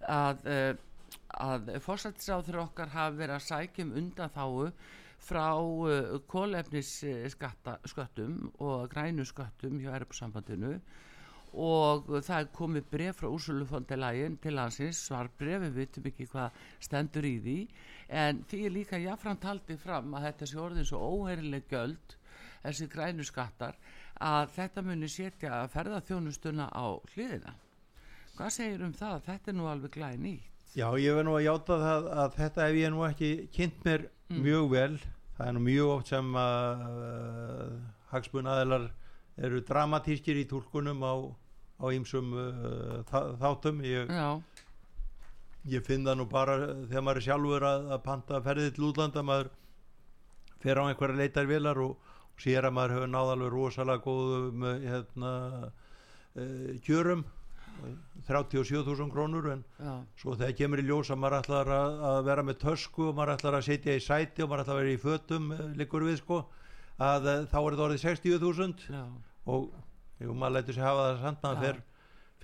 [0.09, 0.73] að, uh,
[1.45, 4.55] að fórsættisáður okkar hafa verið að sækja um undan þáu
[5.21, 10.73] frá uh, kólefnisskattum og grænu skattum hjá Europasambandinu
[11.51, 16.49] og það er komið bref frá Úrsulufondilægin til hansins svar bref, við vitum ekki hvað
[16.79, 17.67] stendur í því.
[18.07, 22.15] En því er líka jáfnframt haldið fram að þetta sé orðin svo óherileg göld
[22.63, 23.75] þessi grænu skattar
[24.21, 27.53] að þetta muni setja ferðarþjónustuna á hliðina.
[28.37, 29.21] Hvað segir um það?
[29.27, 30.47] Þetta er nú alveg glæði nýtt.
[30.77, 34.05] Já, ég verð nú að játa það að þetta hef ég nú ekki kynnt mér
[34.31, 34.93] mjög vel.
[35.37, 37.73] Það er nú mjög oft sem að uh,
[38.13, 38.85] hagsmunnaðilar
[39.41, 41.13] eru dramatískir í túlkunum á,
[41.81, 43.81] á ýmsum uh, þá- þáttum.
[43.83, 44.13] Ég,
[45.75, 46.55] ég finn það nú bara
[46.87, 49.51] þegar maður er sjálfur að, að panta ferðið til útlanda maður
[50.61, 52.10] fer á einhverja leitarvélar og, og
[52.41, 55.35] sér að maður hefur náðalveg rosalega góðum hérna,
[56.35, 57.23] uh, kjörum
[58.27, 62.43] 37.000 krónur en já, svo þegar kemur í ljós að maður ætlar að, að vera
[62.45, 64.99] með tösku og maður ætlar að setja í sæti og maður ætlar að vera í
[65.01, 66.41] fötum eh, liggur við sko
[67.01, 69.03] að eh, þá er þetta orðið 60.000 já,
[69.55, 69.71] og
[70.21, 71.55] jú, maður lætur sér hafa það samt Já.
[71.63, 71.81] fer,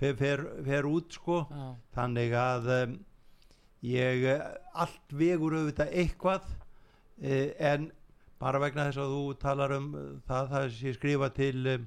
[0.00, 1.38] fer, fer, fer út sko.
[1.46, 2.96] Já, þannig að um,
[3.86, 4.26] ég
[4.74, 6.50] allt vegur auðvitað eitthvað
[7.22, 7.92] eh, en
[8.40, 11.86] bara vegna þess að þú talar um eh, það það sé skrifa til um,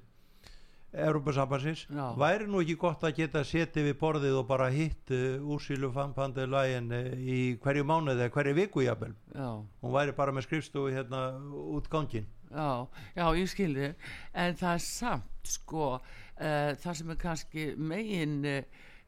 [0.91, 2.05] Európa-sambansins Já.
[2.19, 6.91] væri nú ekki gott að geta setið við borðið og bara hitt uh, úrsýlu fanpandilægin
[6.91, 9.15] uh, í hverju mánuði eða hverju viku jafnvel?
[9.31, 9.49] Já.
[9.81, 11.23] hún væri bara með skrifstofu hérna
[11.71, 12.83] út gangin Já,
[13.15, 13.93] já, ég skilði
[14.35, 18.41] en það er samt sko uh, það sem er kannski megin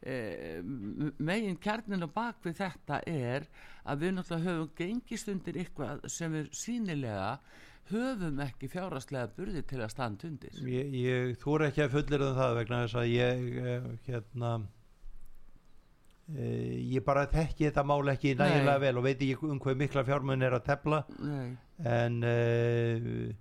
[0.04, 3.46] megin kjarnin og bak við þetta er
[3.88, 7.38] að við náttúrulega höfum gengist undir eitthvað sem við sínilega
[7.92, 10.56] höfum ekki fjárastlega burði til að standa undir.
[10.70, 14.52] Ég, ég þúr ekki að fullir um það vegna þess að ég uh, hérna
[16.32, 18.44] uh, ég bara þekki þetta mál ekki Nei.
[18.44, 21.04] nægilega vel og veit ekki um hvað mikla fjármun er að tefla.
[21.20, 21.48] Nei,
[21.84, 23.34] en uh,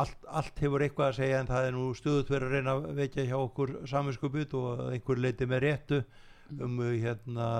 [0.00, 2.86] allt, allt hefur eitthvað að segja en það er nú stöðut verið að reyna að
[2.98, 6.00] vekja hjá okkur saminskuput og einhver leiti með réttu
[6.60, 7.50] um uh, hérna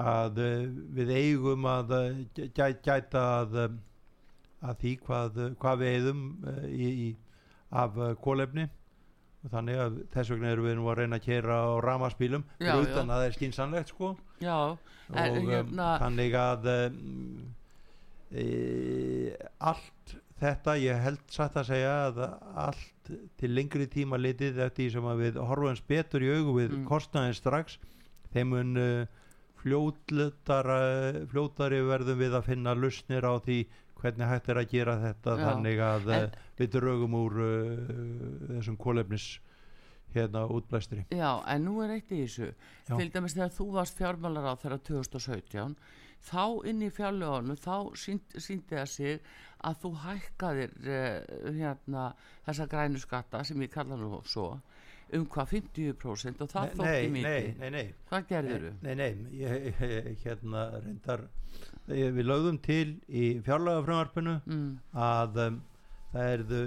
[0.00, 0.66] að uh,
[0.98, 1.94] við eigum að
[2.36, 6.22] gæ, gæta að, uh, að því hvað, hvað við eigum
[6.68, 7.08] í, í,
[7.70, 8.68] af kólefni
[9.40, 12.66] og þannig að þess vegna erum við nú að reyna að kera á ramaspílum utan
[12.68, 13.00] já.
[13.00, 14.10] að það er skinsanlegt sko.
[14.44, 16.68] Já, og hérna þannig að
[18.36, 18.44] e,
[19.70, 22.20] allt þetta ég held satt að segja að
[22.64, 26.70] allt til lengri tíma litið eftir því sem að við horfum betur í augu við
[26.78, 26.84] Mm.
[26.88, 27.78] kostnaðin strax
[28.32, 28.76] þeim mun
[29.60, 30.78] fljótletara
[31.30, 33.58] fljótari verðum við að finna lusnir á því
[34.00, 38.54] hvernig hægt er að gera þetta Já, þannig að en- en, við drögum úr uh,
[38.56, 39.26] þessum kólefnis
[40.14, 42.48] hérna útblæstri Já, en nú er eitt í þessu
[42.88, 42.96] Já.
[42.96, 45.76] til dæmis þegar þú varst fjármálar á þeirra 2017
[46.26, 49.20] þá inn í fjárlögunum þá sínd, síndi það sig
[49.64, 52.04] að þú hækkaðir uh, hérna
[52.46, 54.50] þessa grænu skatta sem ég kalla nú svo
[55.16, 57.46] um hvað 50% og það þótti mikið.
[57.58, 58.72] nei, nei hvað gerðir þú?
[58.86, 59.08] Nei, nei,
[59.40, 61.24] ég, ég, hérna reyndar,
[61.90, 65.58] ég, við lögðum til í fjárlagafröðarpinu Mm, að um,
[66.12, 66.60] það erðu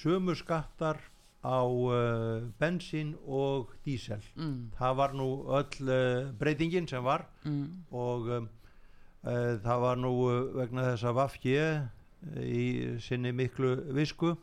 [0.00, 1.02] sömu skattar
[1.44, 4.20] á uh, bensín og dísel.
[4.36, 5.28] mm, Það var nú
[5.60, 8.48] öll uh, breytingin sem var mm, og um,
[9.20, 11.56] það var nú uh, vegna þess að Vafki
[12.40, 12.64] í
[13.00, 14.34] sinni miklu visku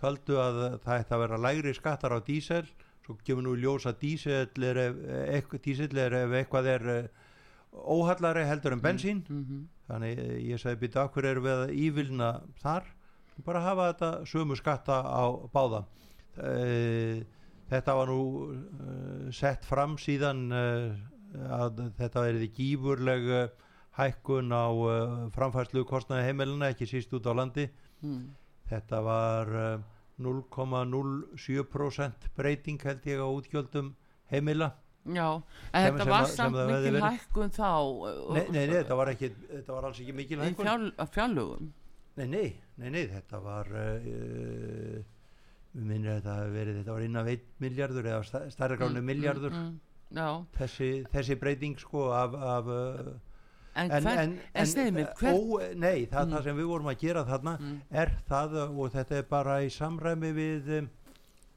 [0.00, 2.64] taldu að það ætti að vera lægri skattar á dísel.
[3.04, 4.98] Svo kemur nú í ljós að dísel er ef,
[5.36, 6.86] eitthvað, dísel er ef eitthvað er
[7.72, 9.22] óhallari heldur en bensín.
[9.28, 9.64] mm -hmm.
[9.88, 12.84] þannig eh, ég sagði býta okkur erum við ívilna þar?
[13.44, 15.84] Bara hafa þetta sömu skatta á báða.
[16.36, 17.24] Eh,
[17.70, 23.50] þetta var nú sett fram síðan að þetta verið gífurleg
[23.98, 27.68] hækkun á uh, framfærslu kostnaði heimilina ekki síst út á landi.
[28.04, 28.26] Mm.
[28.70, 29.80] þetta var uh,
[30.20, 33.94] 0,07% breyting held ég á útgjöldum
[34.32, 34.70] heimila.
[35.06, 35.38] Já,
[35.72, 37.68] en Sem- þetta var samt mikil hækkun þá
[38.34, 40.66] nei, nei, nei, þetta var, ekki, þetta var alls ekki mikil í hækkun.
[40.66, 41.68] fjall, fjallugum
[42.16, 42.48] nei, nei,
[42.80, 44.98] nei, nei, þetta var uh,
[45.78, 49.52] minnir að þetta hafi verið þetta var innan 1 miljardur eða sta- stærra gránu miljardur
[49.54, 49.78] mm, mm,
[50.18, 50.28] Já,
[50.58, 53.14] þessi, þessi breyting sko af, af uh,
[53.76, 56.32] en, en, sniðið mér, hvern ó, nei, það, Mm.
[56.34, 59.56] það sem við vorum að gera þarna mm, er það uh, og þetta er bara
[59.64, 60.88] í samræmi við um,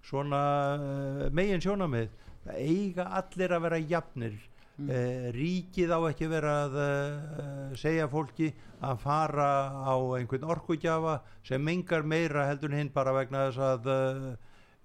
[0.09, 0.41] svona
[0.75, 2.09] uh, megin sjónamið
[2.55, 4.37] eiga allir að vera jafnir.
[4.79, 4.89] Mm.
[4.95, 9.47] uh, ríkið á ekki vera að uh, segja fólki að fara
[9.83, 13.89] á einhvern orkugjafa sem mengar meira heldur en hinn bara vegna þess að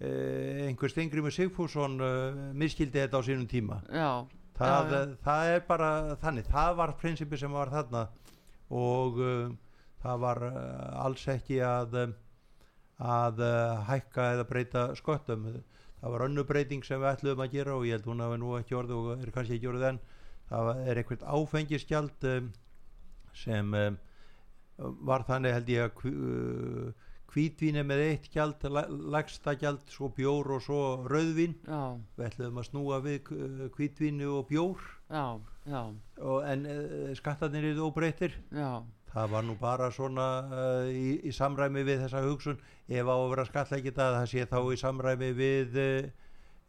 [0.05, 3.79] einhver Stengrimur Sigfússon uh, miskildi þetta á sínum tíma.
[3.87, 4.27] Já,
[4.59, 5.15] það, Já, já.
[5.25, 5.91] það er bara
[6.23, 6.49] þannig.
[6.51, 8.03] Það var prinsipi sem var þarna
[8.75, 9.53] og uh,
[10.05, 12.15] það var uh, alls ekki að um,
[13.05, 15.49] að uh, hækka eða breyta sköttum.
[16.01, 18.57] Það var önnu breyting sem við ætluðum að gera og ég held hún hafi nú
[18.59, 20.03] ekki orðið og er kannski ekki orðið enn.
[20.51, 22.51] Það er eitthvað áfengisgjald um,
[23.35, 23.97] sem um,
[25.09, 26.93] var þannig held ég að
[27.35, 28.63] hvítvín er með eitt gjald
[29.13, 31.57] lagsta gjald, svo bjór og svo rauðvín.
[31.67, 34.85] Já, við ætluðum að snúa við uh, hvítvínu og bjór.
[35.11, 35.25] Já,
[35.69, 35.81] já,
[36.23, 38.83] og, en uh, skattarnir eru óbreytir já.
[39.15, 42.59] Það var nú bara svona uh, í, í samræmi við þessa hugsun.
[42.91, 46.09] Ef á að vera skatlækit að það sé þá í samræmi við uh,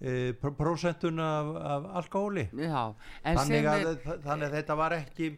[0.05, 2.45] uh, pr prósentun af, af alkohóli.
[3.25, 3.69] Þannig
[4.27, 5.33] þannig að þetta var ekki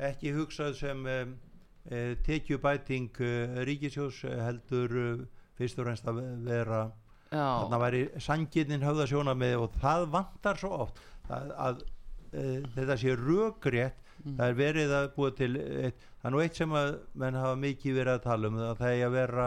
[0.00, 1.32] ekki hugsað sem um,
[2.26, 5.22] tekjubæting uh, ríkisjós heldur uh,
[5.58, 6.82] fyrst og reynst að vera
[7.30, 12.70] já, þarna væri sangirnin höfða sjóna með og það vantar svo oft að, að uh,
[12.76, 14.34] þetta sé rökrétt Mm.
[14.36, 17.54] það er verið að búa til eitt, það er nú eitt sem að menn hafa
[17.56, 19.46] mikið verið að tala um að það er að vera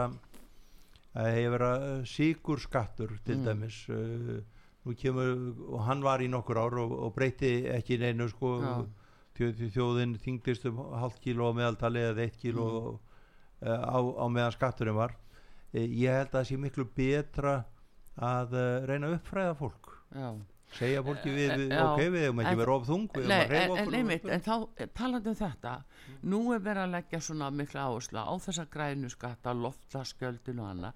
[1.14, 1.68] að eigi að vera
[2.10, 3.44] síkur skattur til Mm.
[3.46, 4.40] dæmis uh,
[4.82, 5.30] nú kemur
[5.76, 8.72] og hann var í nokkur ár og, og breyti ekki neinu sko Já.
[9.34, 12.98] Þjó, þjó- þjóðin þingdist um hálft kíló á meðaltali eða eitt kíló Mm.
[13.64, 15.14] uh, á, á meðan skatturinn var.
[15.74, 17.54] Eh, ég held að það sé miklu betra
[18.18, 19.94] að uh, reyna að uppfræða fólk.
[20.14, 20.28] Já.
[20.74, 23.22] Segja fólki við, við Eh, já, ok, við hefum ekki en- verið of þung við
[23.22, 25.74] hefum að en, reyfa en, okkur einmitt, en þá eh, talandi um þetta
[26.32, 30.92] nú er verið að leggja svona mikla áherslu á þessa grænu skatta, loftlaskjöldin og annað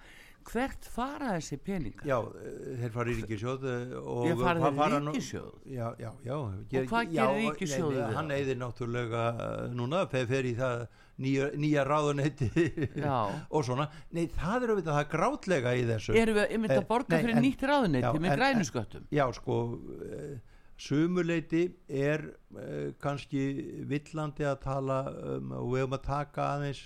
[0.53, 2.07] hvert fara þessi peningar?
[2.09, 6.11] já, eh, þeir fara í ríkisjóð eh, og farið hvað í fara nú- já, já,
[6.25, 8.39] já Og hvað gerir ríkissjóður við hann það?
[8.39, 10.87] eigðir náttúrulega eh, núna, fer, fer í það
[11.19, 12.49] nýja, nýja ráðuneyti
[13.03, 13.17] Já.
[13.55, 17.17] og svona, nei það er auðvitað það grátlega í þessu Erum við Eh, að borga
[17.17, 19.09] nei, fyrir en- nýtt ráðuneyti já, með en- grænu en- sköttum?
[19.11, 19.57] já sko
[20.79, 22.23] sumuleiti er
[23.03, 23.41] kannski
[23.91, 26.83] villandi að tala um, og við höfum að taka aðeins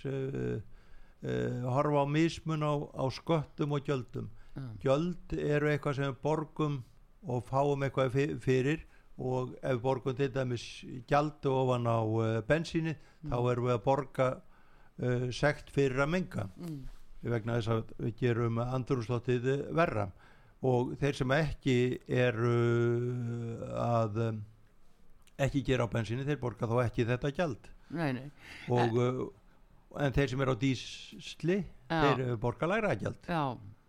[1.23, 4.31] uh, horfa á mismun á, á sköttum og gjöldum.
[4.53, 4.65] Já.
[4.85, 6.83] gjöld eru eitthvað sem borgum
[7.25, 8.83] og fáum eitthvað fyrir
[9.17, 10.65] og ef borgum til dæmis
[11.09, 16.49] gjaldu ofan á uh, bensíni þá erum við að borga uh, sekt fyrir að menga.
[16.57, 16.83] Mm.
[17.23, 20.09] vegna þess að við gerum andrúrslóttið verra.
[20.63, 22.57] Og þeir sem ekki eru
[23.79, 24.19] að
[25.43, 27.71] ekki gera á bensíni þeir borga þá ekki þetta gjald.
[27.93, 28.27] Nei, nei,
[28.73, 29.33] og
[30.01, 32.01] en þeir sem eru á dísli Já.
[32.03, 33.29] þeir uh, borga lægra gjald.
[33.29, 33.43] Já,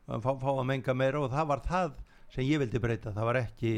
[0.08, 2.00] að fá, fá að menga meira og það var það
[2.34, 3.14] sem ég vildi breyta.
[3.16, 3.74] Það var ekki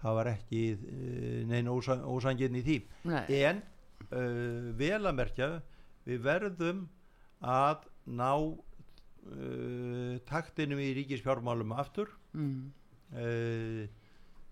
[0.00, 2.78] það var ekki uh, neina ósa, ósangin í því.
[3.10, 3.62] Nei, en
[4.08, 5.50] uh, vel að merkja
[6.08, 6.84] við verðum
[7.40, 12.12] að ná uh, taktinum í ríkisfjármálum aftur.
[12.36, 12.70] Mm,
[13.14, 13.82] uh,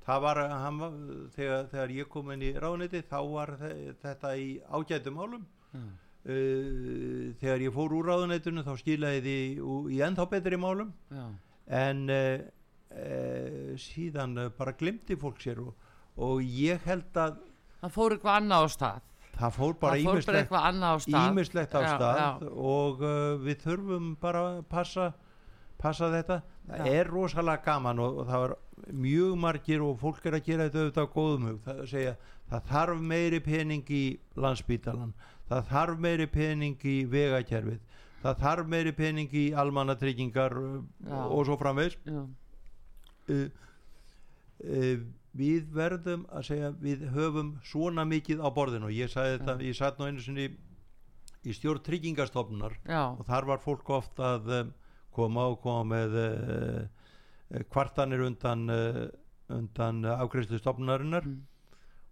[0.09, 0.42] það var,
[0.81, 0.98] var
[1.37, 3.72] þegar, þegar ég kom inn í ráðniti þá var þe
[4.05, 5.48] þetta í ágætum málum.
[5.74, 5.83] Já,
[6.29, 9.37] uh, þegar ég fór úr ráðnitinu þá skilaði því
[9.95, 10.93] í ennþá betri málum.
[11.12, 11.27] Já,
[11.81, 12.47] en uh,
[12.95, 15.75] uh, síðan bara glimti fólk sér og,
[16.17, 17.38] og ég held að
[17.83, 19.05] það fór eitthvað annað á stað.
[19.38, 21.87] Það fór bara ímislegt á stað.
[21.87, 22.31] Já, stað já.
[22.75, 23.03] og
[23.45, 25.12] við þurfum bara að passa,
[25.79, 26.41] passa þetta.
[26.69, 28.55] Það er rosalega gaman og, og það var
[28.93, 31.61] mjög margir og fólk er að gera þetta auðvitað á góðum hug.
[31.64, 32.14] Það, að segja,
[32.51, 34.03] það þarf meiri pening í
[34.43, 35.14] landsbítalan
[35.49, 37.80] það þarf meiri pening í vegakerfið.
[38.22, 41.18] Það þarf meiri pening í almannatryggingar uh, Já.
[41.22, 42.24] og svo framvegs uh,
[43.30, 44.96] uh,
[45.38, 48.90] við verðum að segja við höfum svona mikið á borðinu.
[48.90, 50.49] Og ég sagði þetta, ég satt nú einu sinni
[51.46, 54.72] í stjórn tryggingastofnunar og þar var fólk oft að um,
[55.14, 59.05] koma og koma með uh, kvartanir undan uh,
[59.55, 61.24] undan afgreðslu stofnunarinnar.
[61.24, 61.38] Mm.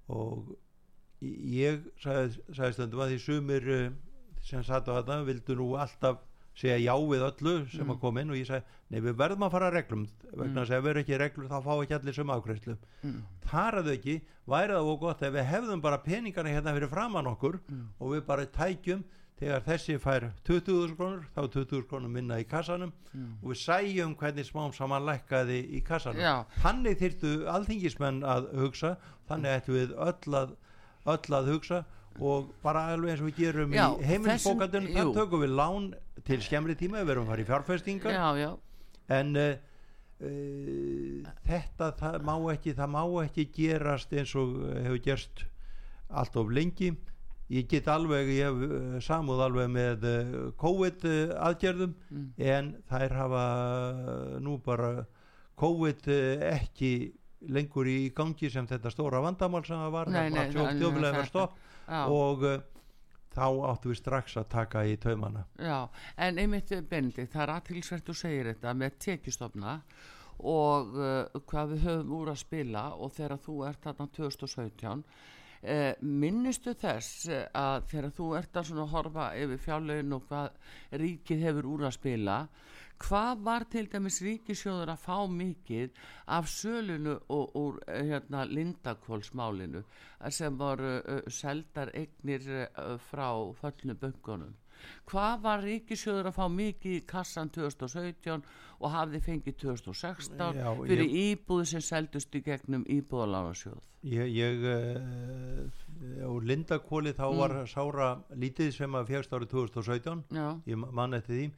[0.07, 0.55] og
[1.23, 3.85] ég sagði, sagði stundum að því sumir uh,
[4.47, 6.21] sem satt á þetta vildu nú alltaf
[6.57, 7.91] segja já við öllu sem Mm.
[7.93, 10.73] að koma inn og ég segi, nei við verðum að fara að reglum vegna þess
[10.73, 13.19] að við erum ekki reglur þá fá ekki allir sem afgreðslu mm,
[13.51, 14.15] þar að þau ekki,
[14.47, 17.83] væri það og gott ef við hefðum bara peningana hérna fyrir framann okkur mm.
[18.01, 19.05] og við bara tækjum
[19.37, 23.37] þegar þessi fær 20.000 krónur þá er 20.000 krónur minna í kassanum Mm.
[23.43, 28.95] og við sæjum hvernig smám saman lækkaði í kassanum Já, þannig þyrftu alþingismenn að hugsa
[29.29, 30.51] þannig ættum við öll að,
[31.07, 31.85] öll að hugsa
[32.17, 35.09] og bara alveg eins og við gerum Já, í heimilisbókandun jú.
[35.17, 35.89] tökum við lán
[36.27, 38.15] til skemmri tíma við verum að fara í fjárfestingar.
[38.17, 38.51] Já, já,
[39.19, 39.51] en uh,
[40.25, 45.45] uh, þetta það má ekki það má ekki gerast eins og hefur gerst
[46.09, 46.95] allt of lengi.
[47.53, 50.07] Ég get alveg, ég hef samúð alveg með
[50.59, 51.05] COVID
[51.47, 53.45] aðgerðum mm, en þær hafa
[54.43, 55.05] nú bara
[55.61, 56.09] COVID
[56.49, 56.91] ekki
[57.41, 61.59] lengur í gangi sem þetta stóra vandamál sem það var Nei, nei, þetta- stopp
[62.09, 62.59] og uh,
[63.37, 65.45] þá áttu við strax að taka í taumana.
[65.61, 69.81] Já, en einmitt Benedikt, það er aðtilsvert þú segir þetta með tekjustofna
[70.41, 75.05] og uh, hvað við höfum úr að spila og þegar þú ert þarna 2017
[75.67, 81.47] uh, minnistu þess eh, að þegar þú ert að horfa yfir fjárlegin og hvað ríkið
[81.49, 82.39] hefur úr að spila
[83.03, 85.91] hvað var til dæmis ríkisjóður að fá mikið
[86.37, 93.29] af sölunu og úr eh, hérna, Lindakólsmálinu eh, sem voru uh, seldar eignir uh, frá
[93.61, 94.55] föllnu böngunum
[95.09, 98.43] hvað var ríkisjóður að fá mikið í kassan 2017
[98.77, 104.67] og hafði fengið 2016 Já, fyrir ég- íbúðu sem seldust í gegnum íbúðalánarsjóð Ég, ég
[104.71, 107.39] uh, á Lindakóli þá Mm.
[107.41, 111.49] var sára lítið sem að fjagst árið 2017 já, ég man eftir því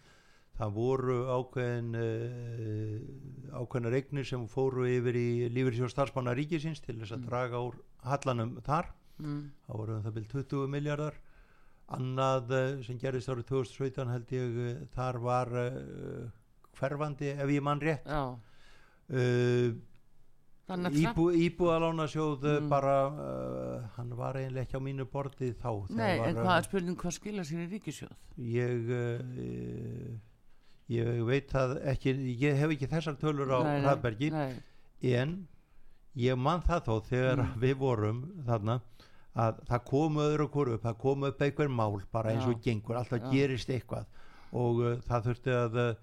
[0.59, 7.15] það voru ákveðin uh, ákveðina regnir sem fóru yfir í lífyrsjóð starfsmanna ríkisins til þess
[7.15, 7.29] að Mm.
[7.31, 8.91] draga úr hallanum þar
[9.23, 11.19] mm, það voru um það byrjum 20 miljardar
[11.99, 15.55] annað uh, sem gerist árið 2017 held ég uh, þar var
[16.79, 19.77] hverfandi ef ég mann rétt já uh,
[20.69, 22.67] Íbú, íbúðalánasjóð mm.
[22.69, 26.67] Bara uh, hann var eiginlega ekki á mínu borti þá Nei, var, en hvað er
[26.67, 28.13] spurning hvað skila sér í ríkisjóð?
[28.37, 30.11] ég uh,
[30.89, 33.81] ég veit það ekki ég hef ekki þessar tölur á Nei,
[35.15, 35.35] en
[36.19, 37.61] ég man það þó þegar Mm.
[37.63, 38.81] við vorum þarna
[39.39, 42.63] að það komu öðru okkur upp það komu upp einhver mál bara eins og Já.
[42.65, 43.31] gengur alltaf Já.
[43.31, 44.07] gerist eitthvað
[44.53, 45.95] og uh, það þurfti að uh,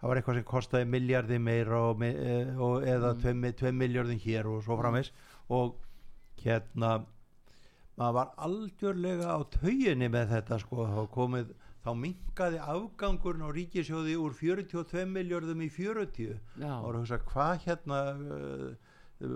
[0.00, 3.22] það var eitthvað sem kostaði miljardi meira og, eh, og eða Mm.
[3.22, 3.78] 2 mm.
[3.78, 5.12] miljardin hér og svo framvegs
[5.48, 5.76] og
[6.42, 7.04] hérna
[7.96, 11.52] maður var algjörlega á tauginni með þetta sko þá komið
[11.82, 18.00] þá minkaði afgangurinn á ríkisjóði úr 42 miljardum í 40 já, og hugsa hvað hérna
[18.12, 18.68] uh,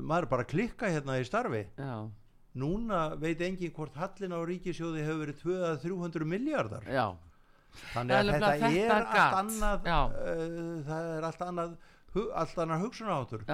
[0.00, 1.64] maður bara klikka hérna í starfi.
[1.78, 2.06] Já,
[2.56, 6.86] núna veit engin hvort hallin á ríkisjóði hefur verið 200-300 miljardar
[7.92, 11.76] þannig að þetta nefnilega er þetta allt annað uh, það er allt annað
[12.34, 13.44] allt annar hugsunaháttur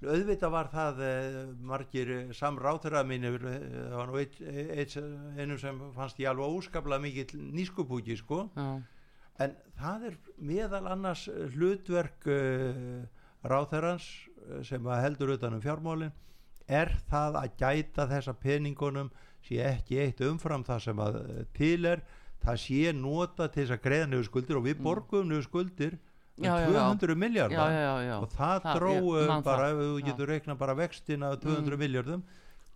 [0.00, 1.38] auðvitað var það uh,
[1.72, 3.54] margir uh, samráþurra mínir uh,
[3.90, 4.20] það var nú
[5.40, 8.46] einu sem fannst ég alveg óskaplega mikill nýskupúki sko.
[8.56, 8.82] Já,
[9.40, 12.28] en það er meðal annars hlutverk
[13.42, 14.06] ráþerrans
[14.48, 16.12] uh, sem heldur utan um fjármálin
[16.70, 19.10] er það að gæta þessa peningunum
[19.42, 21.20] sé ekki eitt umfram það sem að
[21.56, 22.02] til er.
[22.40, 24.84] Það sé nota til þess að greiða niður skuldir og við Mm.
[24.86, 25.98] borgum niður skuldir
[26.40, 26.82] Já, já, já.
[26.96, 29.70] 200 já, miljardar og það, Það- dró ég man bara það.
[29.70, 31.78] ef þú getur reikna bara vextin af 200 Mm.
[31.78, 32.22] miljardum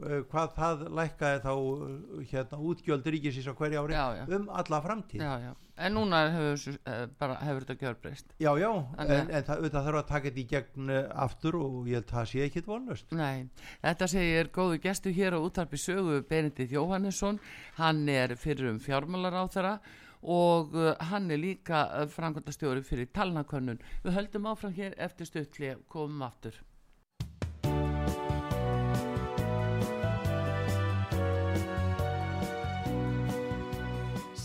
[0.05, 4.25] uh, hvað það lækkaði þá uh, hérna útgjöld ríkisins á hverju ári Já, já.
[4.37, 5.55] um alla framtíð já.
[5.77, 9.85] En núna hefur, eh, bara, hefur þetta gjörbreyst Já, já, Þannig en, en það, auðvitað
[9.89, 10.91] þarf að taka þetta í gegn
[11.25, 13.13] aftur og ég held að það sé ekkit vonlust.
[13.13, 13.49] Nei,
[13.83, 17.41] þetta segir góðu gestu hér á útarpi sögu Benedikt Jóhannesson
[17.81, 19.81] hann er fyrir um fjármálaráþara
[20.25, 25.75] og uh, hann er líka uh, frangöndastjóri fyrir talnakönnun við höldum áfram hér eftir stuttli
[25.93, 26.57] komum aftur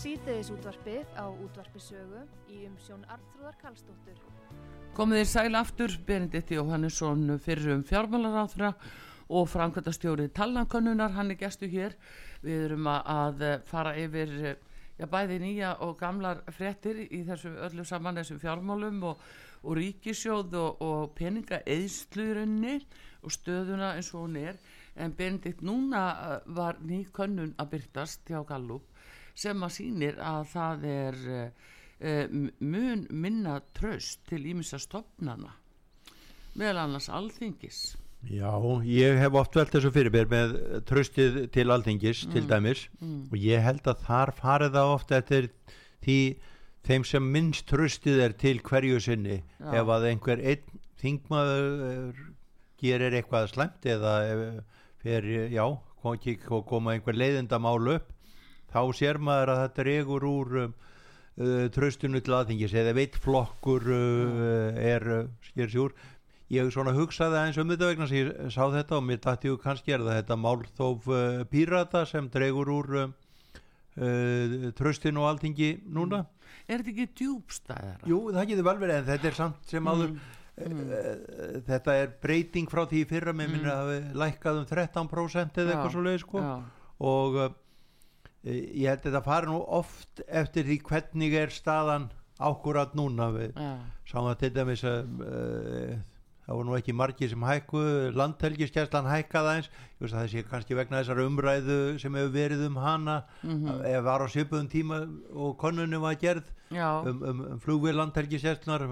[0.00, 2.20] Síðdeðis útvarpið á útvarpisögu
[2.52, 4.18] í umsjón Arnþrúðar Karlsdóttur.
[4.96, 8.70] Komið þér sæl aftur, Benedikt Jóhannesson fyrir um fjármálaráþra
[9.30, 11.96] og framkvæmdastjóri talnankönnunar, hann er gestu hér.
[12.44, 14.58] Við erum að, fara yfir
[15.00, 19.24] já, bæði nýja og gamlar fréttir í þessu öllu saman þessum fjármálum og,
[19.64, 22.76] og ríkisjóð og, og peninga eðslurunni
[23.24, 24.60] og stöðuna eins og hún er.
[25.00, 28.90] En Benedikt, núna eh, var ný könnun að byrtast hjá Gallup
[29.34, 35.54] sem að sýnir að það er uh, mun minna tröst til ímissa stopnana
[36.58, 37.80] meðal annars alþingis
[38.28, 38.52] Já,
[38.84, 40.50] ég hef oft velt þessu fyrir mér með
[40.86, 42.82] tröstið til alþingis til dæmis.
[43.00, 43.30] mm.
[43.32, 45.48] og ég held að þar farið það oft eftir
[46.04, 46.18] því
[46.84, 49.40] þeim sem minnst tröstið er til hverju sinni.
[49.60, 49.72] Já.
[49.80, 52.20] ef að einhver einn þingmaður
[52.80, 54.62] gerir eitthvað slemt eða ef-
[55.00, 55.64] fer, já,
[56.02, 56.16] kom,
[56.46, 58.12] kom- koma einhver leiðindamál upp
[58.70, 60.74] þá sér maður að þetta regur úr um,
[61.40, 65.96] uh, tröstinu til aðþingis eða veit flokkur uh, er uh, sker sér úr
[66.50, 69.58] ég svona hugsaði aðeins um þetta vegna sem ég sá þetta og mér dætti ju
[69.62, 73.14] kannski er það þetta málþóf uh, pírata sem dregur úr um,
[74.00, 76.24] uh, tröstinu og alþingi núna.
[76.66, 78.10] Er þetta ekki djúbstæðara?
[78.10, 80.14] Jú, það getur vel verið en þetta er samt sem áður
[80.60, 80.76] Mm.
[80.76, 81.60] mm.
[81.64, 85.94] þetta er breyting frá því fyrra með minna að við lækkað um 13% eða eitthvað
[85.94, 86.42] svo leið sko.
[86.44, 86.50] Já,
[87.10, 87.46] og uh,
[88.44, 93.30] ég held að þetta fari nú oft eftir því hvernig er staðan ákúrat núna.
[93.38, 93.56] Við
[94.10, 95.96] sáum það til dæmis að uh,
[96.50, 97.80] það voru nú ekki margir sem hækku
[98.18, 99.68] landhelgiskeslan hækkaði aðeins.
[99.70, 103.84] Ég veist að það sé kannski vegna þessar umræðu sem hefur verið um hana mhm,
[103.86, 104.98] ef var á svipuðum tíma
[105.30, 108.86] og konunni var gerð um, um, um flugvið landhelgiskeslunar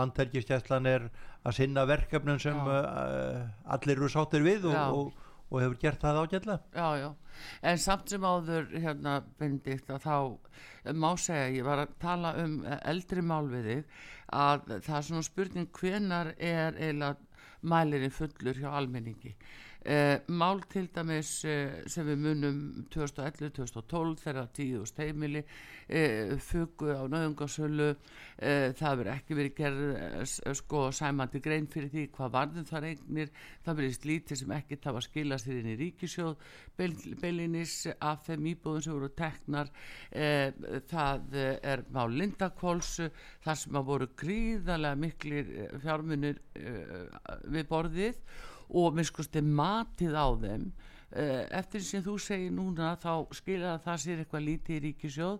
[0.00, 1.06] landhelgiskeslan er
[1.46, 6.20] að sinna verkefnum sem uh, allir eru sáttir við og, og, og hefur gert það
[6.24, 6.58] ágætlega.
[6.74, 7.08] Já, já.
[7.70, 12.60] En samt sem áður, hérna, Benedikt, að þá má segja, ég var að tala um
[12.80, 13.98] eldri mál við þig,
[14.32, 17.16] að það er svona spurning hvenar er eiginlega
[17.66, 19.34] mælirinn fullur hjá almenningi.
[19.86, 22.56] Eh, mál til dæmis eh, sem við munum
[22.90, 25.44] 2011-2012 þegar tíðust heimili
[25.86, 32.06] eh, fugu á nöðungasölu eh, það verið ekki verið gerð sko sæmandi grein fyrir því
[32.16, 33.30] hvað varðum þar eignir.
[33.62, 36.50] Það verið slítið sem ekki það var skilast þér inn í ríkisjóð
[36.82, 39.70] beil- beilinis af þeim íbúðum sem voru teknar
[40.90, 42.96] það er mál Lindakóls
[43.46, 45.56] þar sem að voru gríðarlega miklir
[45.86, 46.42] fjármunir
[47.46, 48.22] við borðið
[48.68, 50.70] og mér skusti matið á þeim
[51.06, 55.36] eftir sem þú segir núna þá skilja það sér eitthvað lítið í ríkisjóð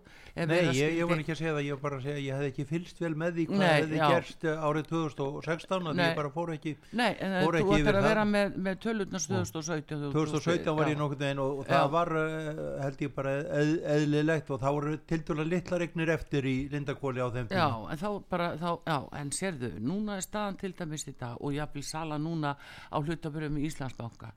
[0.47, 2.37] Nei, ég, ég var ekki að segja það, ég var bara að segja að ég
[2.37, 4.07] hefði ekki fylst vel með því hvað Nei, hefði já.
[4.13, 6.05] gerst uh, árið 2016 að Nei.
[6.07, 10.01] ég bara fór ekki Nei, en fór þú ættir að vera með, með tölutnars 2017
[10.05, 10.91] þú- 2017 var já.
[10.95, 11.73] ég nokkuð veginn og, og Já.
[11.75, 16.47] það var uh, held ég bara eð, eðlilegt og þá voru tildulega litla regnir eftir
[16.47, 20.25] í Lindakóli á þeim Já, tíma en þá bara, þá, já, en sérðu, núna er
[20.25, 24.31] staðan til dæmis dag og jafnvel sala núna á hlutabörjum í Íslandsbanka.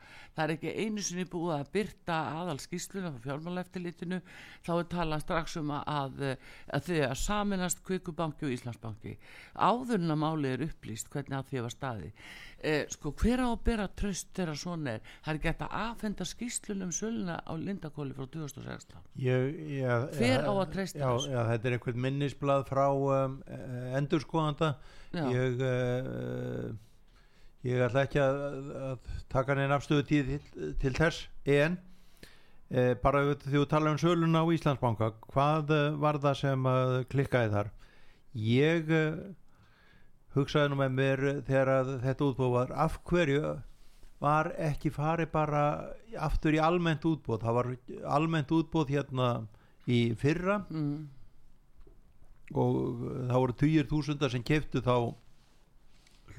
[1.21, 4.19] Sinni búið að byrta aðal skýsluna frá fjármálaeftilitinu,
[4.65, 6.23] þá er talað strax um að,
[6.73, 9.13] að þau að saminast Kvikubanki og Íslandsbanki.
[9.61, 12.11] Áðurinn að máli er upplýst hvernig að því var staði.
[12.61, 15.07] Eh, sko, hver á að bera tröst þegar svona er?
[15.27, 19.01] Það er gett að afhenda skýslunum söluna á Lindakóli frá 2016.
[19.21, 21.01] ég, já, Hver á að þessu?
[21.29, 23.41] já, þetta er einhvern minnisblad frá um,
[24.01, 24.77] endurskoðanda
[25.11, 25.25] Já.
[25.35, 26.71] ég uh,
[27.67, 28.39] ég ætla ekki að,
[28.89, 30.39] að taka neina afstöðu til,
[30.81, 31.77] til þess en
[32.73, 36.97] uh, bara því þú tala um söluna á Íslandsbanka hvað uh, var það sem uh,
[37.13, 37.73] klikkaði þar
[38.47, 39.21] ég uh,
[40.37, 43.55] hugsaði nú með mér þegar að þetta útbúð var af hverju
[44.21, 45.63] var ekki farið bara
[46.21, 47.71] aftur í almennt útbúð það var
[48.17, 49.31] almennt útbúð hérna
[49.91, 51.09] í fyrra Mm.
[52.55, 52.77] og
[53.31, 55.15] það voru týjir þúsundar sem keftu þá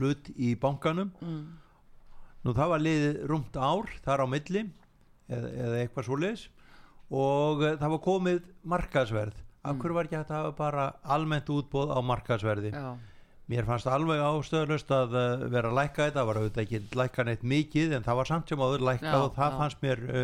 [0.01, 1.13] hlut í bankanum.
[1.21, 1.43] Mm.
[2.41, 4.65] nú það var liðið rúmt ár þar á milli
[5.29, 6.49] eða, eða eitthvað svoleiðis.
[7.11, 8.43] Og eh, það var komið
[8.73, 9.39] markaðsverð.
[9.61, 10.85] Af hverju var ekki hægt að hafa bara
[11.15, 12.71] almennt útbóð á markaðsverði?
[12.73, 12.95] Já,
[13.51, 17.25] mér fannst alveg ástöðlust að uh, vera að lækka þetta, það var auðvitað ekki lækka
[17.27, 19.57] neitt mikið en það var samt sem áður lækkað og það já.
[19.59, 20.23] fannst mér uh,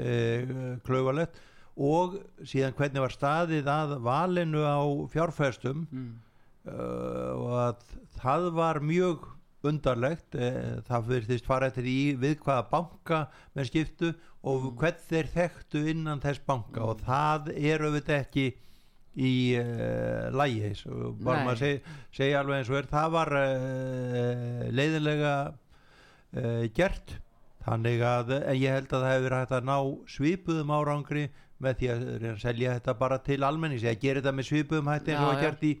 [0.00, 1.38] uh, klauvalegt
[1.80, 4.80] og síðan hvernig var staðið að valinu á
[5.12, 6.10] fjárfestum mm.
[6.68, 7.84] Uh, og að
[8.20, 9.28] það var mjög
[9.70, 13.22] undarlegt uh, það virðist fara eftir í við hvaða banka
[13.56, 14.76] með skiptu og Mm.
[14.80, 18.44] hvern þeir þekktu innan þess banka og það er auðvitað ekki
[19.20, 21.44] í uh, lægi svo bara Nei.
[21.44, 27.18] maður seg, segja alveg eins og er það var uh, leiðinlega uh, gert
[27.66, 29.76] þannig að ég held að það hefur hægt að ná
[30.14, 31.26] svipuðum árangri
[31.60, 34.90] með því að reyna að selja þetta bara til almennings eða gera þetta með svipuðum
[34.92, 35.40] hætti eins og já.
[35.44, 35.72] gert í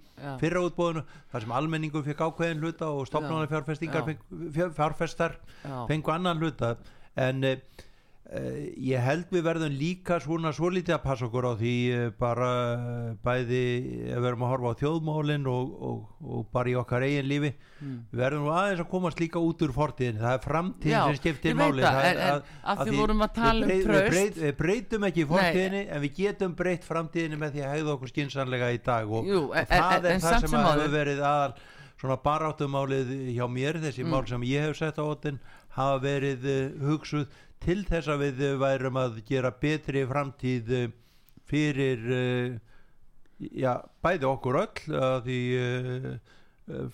[0.42, 3.52] fyrra útbóðinu þar sem almenningur fekk ákveðin hluta og stopnána Já.
[3.54, 5.78] fjárfestingar fengu- fjárfestar Já.
[5.88, 6.74] fengu annan hluta
[7.16, 7.56] en uh,
[8.30, 12.50] ég held við verðum líka svona svo lítið að passa okkur á því uh, bara
[12.76, 13.62] uh, bæði
[14.12, 17.52] ef við erum að horfa á þjóðmálin og, og, og bara í okkar eigin lífi
[17.80, 17.94] Mm.
[18.12, 21.54] við verðum aðeins að komast líka út úr fortíðin það er framtíðin Já, sem skiptir
[21.56, 22.42] máli það, en- en
[22.74, 24.02] af því vorum að tala um við, traust.
[24.04, 27.94] við, breyt, við breytum ekki fortíðinni en við getum breytt framtíðinni með því að hegða
[27.94, 30.92] okkur skinsanlega í dag og, Jú, og það en- er en það sem að hefur
[30.98, 31.54] verið aðal
[32.04, 34.12] svona baráttumálið hjá mér þessi Mm.
[34.12, 35.40] mál sem ég hef sett á óttin
[35.80, 36.44] hafa verið
[36.84, 37.26] hugsuð
[37.64, 40.90] til þess að við værum að gera betri framtíð uh,
[41.50, 42.58] fyrir uh,
[43.38, 46.10] já, bæði okkur öll að því uh,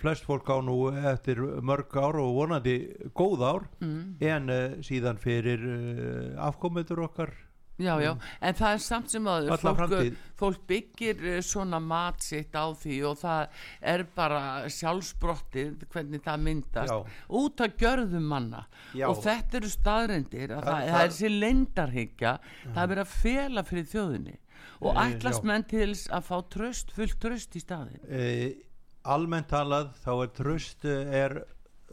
[0.00, 0.78] flest fólk á nú
[1.12, 2.76] eftir mörg ár og vonandi
[3.14, 4.22] góð ár mm.
[4.24, 4.54] en
[4.86, 5.60] síðan fyrir
[6.40, 7.34] afkomendur okkar
[7.78, 12.54] Já, já, en það er samt sem að fólk, fólk byggir eh, svona mat sitt
[12.56, 13.58] á því og það
[13.92, 14.40] er bara
[14.72, 17.18] sjálfsbrottið hvernig það myndast Já.
[17.36, 18.62] út að gjörðum manna
[18.96, 19.06] Já.
[19.10, 22.32] og þetta eru staðrendir að Það- það, það, er þessi leyndarhyggja
[22.64, 24.36] það er verið að fela fyrir þjóðinni
[24.80, 25.46] og Eh, ætlast já.
[25.52, 28.48] menn til að fá tröst, fullt tröst í staðin uh,
[29.12, 31.36] almennt talað þá er tröst er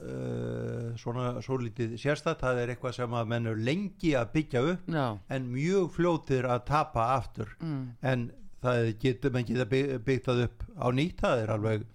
[0.01, 4.63] uh, svona svo lítið sérstætt það er eitthvað sem að menn er lengi að byggja
[4.73, 5.05] upp Já,
[5.37, 7.53] en mjög fljótir að tapa aftur.
[7.61, 8.27] Mm, en
[8.63, 11.19] það getur menn geta bygg- byggt það upp á nýtt.
[11.23, 11.85] Það er alveg,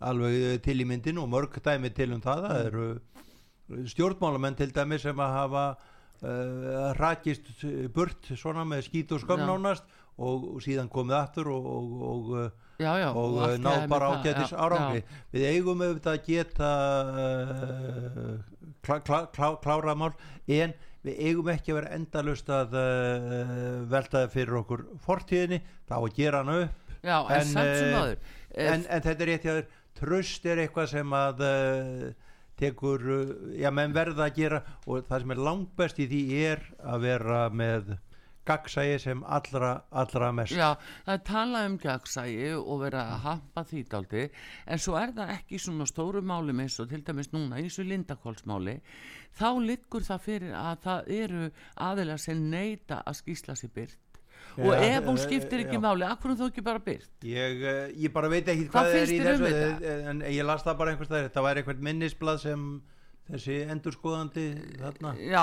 [0.00, 2.44] alveg til í myndin og mörg dæmi til um það.
[2.48, 2.88] Það eru
[3.90, 5.64] stjórnmálamenn til dæmi sem að hafa
[6.26, 7.50] uh, rakist
[7.94, 9.84] burt svona með skít og skömm nánast
[10.20, 12.28] og, og síðan komið aftur og, og, og,
[13.44, 15.02] allt í náð bara ágætis já, árangri.
[15.02, 15.24] Já.
[15.34, 16.70] við eigum auðvitað að geta
[17.24, 18.30] uh,
[18.84, 20.12] klá, klá, klá, klára mál
[20.48, 23.52] en við eigum ekki að vera endalust að uh,
[23.90, 26.96] velta það fyrir okkur fortíðinni, þá að gera hana upp.
[27.00, 28.18] Já, en, En, samt sem eh, aður
[28.60, 29.70] en, en þetta er rétt hjá þér.
[30.00, 32.04] Tröst er eitthvað sem að uh,
[32.60, 33.02] tekur,
[33.56, 37.40] já menn verða að gera og það sem er langbest í því er að vera
[37.52, 37.94] með
[38.50, 40.54] gagsægi sem allra, allra mest.
[40.56, 40.74] Já,
[41.06, 44.26] það er talað um gagnsægi og vera að hampa því daldi
[44.66, 47.86] en svo er það ekki svona stóru máli eins og til dæmis núna í þessu
[47.88, 48.76] lindakólsmáli
[49.38, 51.48] þá liggur það fyrir að það eru
[51.88, 53.98] aðilega sem neyta að skýsla sér byrt
[54.58, 55.82] og Já, ef hún eh, skiptir ekki já.
[55.82, 59.12] máli, akkur þú ekki bara byrt Ég, eh, ég bara veit ekki Hvað hvað, er
[59.12, 62.42] í um þessu eh, en ég las það bara einhvers staðar þetta væri einhvern minnisblad
[62.42, 62.64] sem
[63.28, 64.44] þessi endurskoðandi
[64.80, 65.42] þarna Já,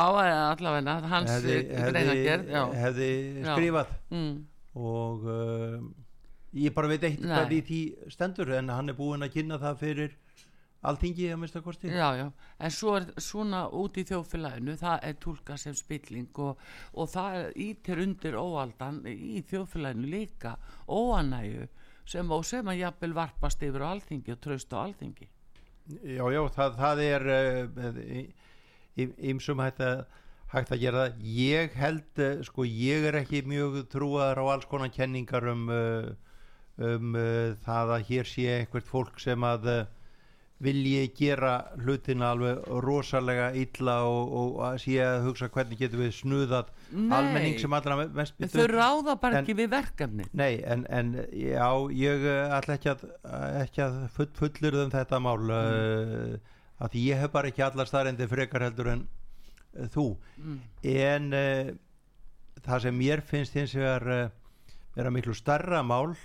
[0.54, 1.58] allavega, hans hefði,
[1.92, 2.52] greinagerð
[2.82, 3.10] hefði
[3.44, 3.54] Já.
[3.54, 4.36] skrifað Mm.
[4.76, 5.82] og uh,
[6.58, 7.60] ég bara veit hvað Nei.
[7.60, 7.82] í því
[8.14, 10.16] stendur en hann er búinn að kynna það fyrir
[10.88, 12.28] alþingi að mista kosti Já, já,
[12.64, 16.60] en svo er svona út í þjóðfélaginu, það er tólka sem spilling og,
[16.94, 20.54] og það ítir undir óaldan í þjóðfélaginu líka
[20.88, 21.66] óanægu
[22.08, 25.28] sem, sem að jafnvel varpast yfir á alþingi og traust á alþingi.
[26.04, 27.28] Já, já, það, það er
[29.32, 30.06] ymsum hægt að
[30.52, 31.26] hægt að gera það.
[31.38, 36.08] Ég held, uh, sko, ég er ekki mjög trúaðar á alls konar kenningar um uh,
[36.78, 39.80] um uh, það að hér sé einhvert fólk sem að uh,
[40.64, 46.16] vilji gera hlutina alveg rosalega illa og, og að sé að hugsa hvernig getum við
[46.18, 46.72] snuðað
[47.14, 50.26] almenning sem allra mest En þau ráða bara En- ekki við verkefni.
[50.34, 53.05] Nei, en, en já, ég uh, ætla ekki að,
[53.62, 55.53] ekki að full, fullur um þetta mál mm.
[55.53, 60.58] uh, að því ég hef bara ekki allar staðrendi frekar heldur en uh, þú Mm.
[60.89, 61.72] en uh,
[62.66, 64.32] það sem mér finnst hins vegar
[64.97, 66.16] vera miklu starra mál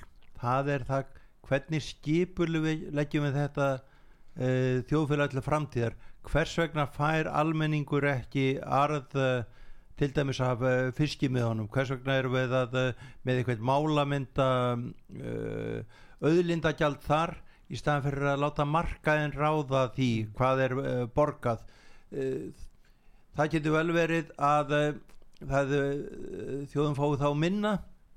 [0.40, 1.10] það er það
[1.48, 3.66] hvernig skipul við leggjum við þetta
[4.36, 5.96] þjóðfélag til framtíðar.
[6.24, 9.42] Hvers vegna fær almenningur ekki arð uh,
[9.98, 10.62] til dæmis af
[10.96, 12.76] fiski með honum hvers vegna erum við að
[13.22, 14.46] með eitthvað málamynda
[16.22, 17.34] auðlindagjald þar
[17.68, 20.74] í staðan fyrir að láta markaðin ráða því hvað er
[21.14, 21.62] borgað?
[23.32, 24.74] Það getur vel verið að
[25.48, 25.76] það,
[26.72, 27.72] þjóðum fái þá minna.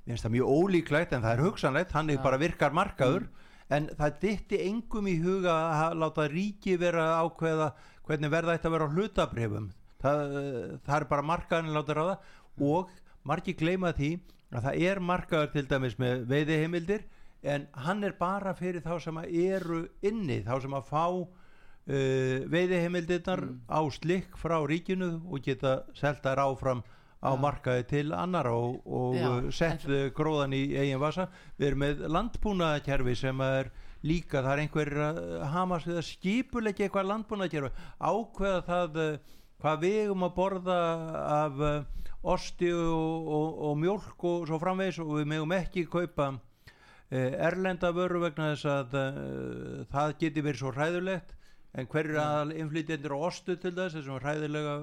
[0.06, 2.24] Mér finnst það mjög ólíklegt en það er hugsanlegt þannig Já.
[2.26, 3.30] bara virkar markaður
[3.74, 7.72] en það dytti engum í huga að láta ríki vera ákveða
[8.06, 9.70] hvernig verða þetta að vera á hlutabrifum
[10.04, 12.18] það, uh, það er bara markaðin að láta ráða
[12.62, 12.94] og
[13.26, 14.12] margir gleyma því
[14.56, 17.08] að það er markaður til dæmis með veiðiheimildir
[17.46, 22.38] en hann er bara fyrir þá sem að eru inni þá sem að fá uh,
[22.54, 26.86] veiðiheimildirnar á slikk frá ríkinu og geta selt þær áfram
[27.26, 31.28] á markaði til annar og, og Já, uh, sett uh, gróðan í eigin vasa.
[31.58, 33.72] Við erum með landbúnaðakerfi sem er
[34.06, 34.94] líka, það er einhver
[35.90, 40.80] við að skipulegja eitthvað landbúnaðakerfi ákveða það uh, hvað við eigum að borða
[41.36, 41.78] af uh,
[42.36, 46.36] osti og, og, og mjólk og svo framvegis og við megum ekki kaupa
[47.16, 51.36] erlenda vöru vegna þess að uh, það geti verið svo hræðulegt
[51.76, 54.76] en hver er aðal innflytjendur á ostu til þess þessum hræðilega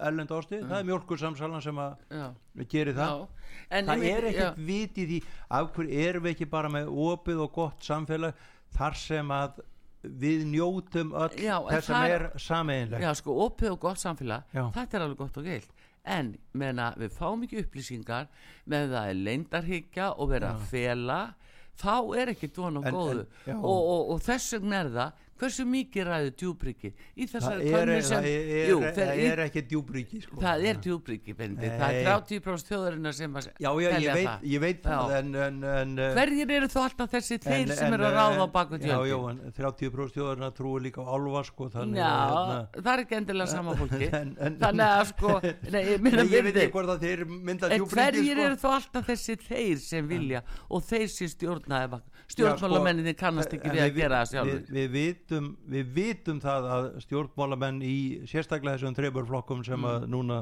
[0.00, 2.26] erlenda osti, það er mjólkursamsalan sem að Já,
[2.68, 3.28] gerir það já.
[3.70, 4.28] Það einmitt- er já.
[4.32, 8.34] ekkert vit í af hverju erum við ekki bara með opið og gott samfélag
[8.76, 9.60] þar sem að
[10.06, 14.70] við njótum öll Já, þess það er sameinlegt Já, sko, opið og gott samfélag, Já.
[14.76, 15.72] þetta er alveg gott og geilt.
[16.06, 18.28] En, menna, við fáum ekki upplýsingar
[18.70, 21.34] með það er leindarhyggja og vera að fela,
[21.80, 23.24] þá er ekki dvon og En- góðu.
[23.26, 23.56] en- já.
[23.56, 28.24] og, og, og þess vegna er það, hversu mikið ræður djúbryggi í þessari könnu sem
[28.24, 30.38] það er, jú, það er ekki djúbríki sko.
[30.42, 32.40] það er djúbryggi bendi, það er Nei.
[32.40, 36.54] 30% þjóðarinnar sem að já, já, ég veit, ég veit en, en, en uh, hverjir
[36.58, 40.84] eru þó alltaf þessi þeir sem eru að ráða á baku en 30% þjóðarna trúi
[40.86, 44.10] líka á álfa sko, þannig já, hérna, það er ekki endilega sama fólki.
[44.10, 45.36] Þannig að sko
[45.74, 48.46] nei, Nei, ég veit ekki hvort að þeir mynda En djúbríki hverjir sko.
[48.46, 52.00] eru þó alltaf þessi þeir sem vilja og þeir sem stjórnaði
[52.32, 56.86] stjórnmálamenninni kannast ekki við að gera það sjálfur við, við, vitum, við vitum það að
[57.02, 57.96] stjórnmálamenn í
[58.30, 59.90] sérstaklega þessum þreifurflokkum sem Mm.
[59.90, 60.38] að núna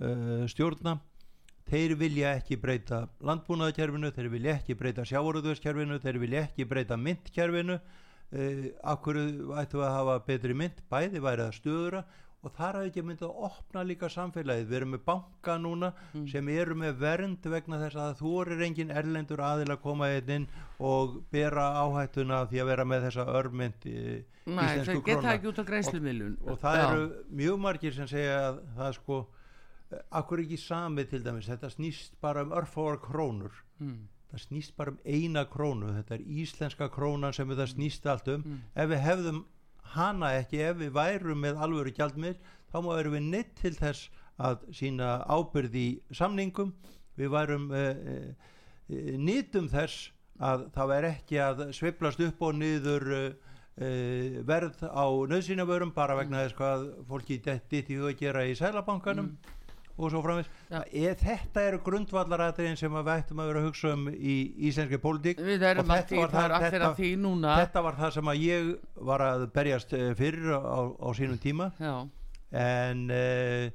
[0.00, 1.00] uh, stjórna
[1.70, 7.78] þeir vilja ekki breyta landbúnaðkerfinu, þeir vilja ekki breyta sjávarúðuðskerfinu, þeir vilja ekki breyta myndkerfinu
[7.78, 12.04] uh, hverju ættum við að hafa betri mynd bæði væri það stöðura
[12.42, 14.64] og þar hafði ekki myndið að opna líka samfélagið.
[14.66, 16.26] Við erum með banka núna Mm.
[16.28, 20.48] sem eru með vernd vegna þess að þú er engin erlendur aðil að koma inn
[20.80, 26.58] og bera áhættuna því að vera með þessa örmynd í Nei, íslensku króna greiðslumilun og
[26.58, 29.26] það eru mjög margir sem segja að það er sko
[30.10, 31.46] akkur ekki sami til dæmis?
[31.46, 33.52] Þetta snýst bara um örfáar krónur.
[33.78, 34.08] Mm.
[34.32, 35.92] það snýst bara um eina krónu.
[36.02, 38.42] Þetta er íslenska krónan sem þetta snýst allt um.
[38.42, 38.60] Mm.
[38.74, 39.44] ef við hefðum
[39.94, 42.40] hana ekki ef við værum með alvöru gjaldmið
[42.72, 44.08] þá má erum við neitt til þess
[44.42, 46.72] að sína ábyrð í samningum.
[47.20, 48.52] Við værum uh, uh,
[49.20, 50.10] nýtum þess
[50.42, 53.26] að það væri ekki að sveiflast upp og niður uh,
[53.76, 58.56] uh, verð á nöðsynavörum bara vegna þess hvað fólki ditt í huga að gera í
[58.58, 59.34] sælabankanum
[59.98, 60.80] og svo framvis Já.
[60.92, 64.36] e, þetta eru grundvallaratriðin sem við ættum að vera að hugsa um í
[64.68, 65.38] íslenski pólitík.
[65.42, 66.94] Og þetta var það þetta-
[67.60, 68.70] þetta var það sem að ég
[69.10, 71.70] var að berjast eh, fyrir á, á sínum tíma.
[71.78, 72.08] Já,
[72.52, 73.70] en uh,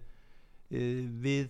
[0.69, 1.49] við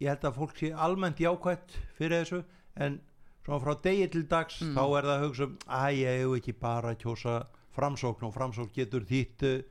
[0.00, 2.40] ég held að fólk sé almennt jákvætt fyrir þessu.
[2.76, 3.00] En
[3.46, 4.74] svona frá degi til dags Mm.
[4.74, 7.36] þá er það að hugsa um að ég hef ekki bara að kjósa
[7.76, 9.64] framsókn og framsókn getur þýtt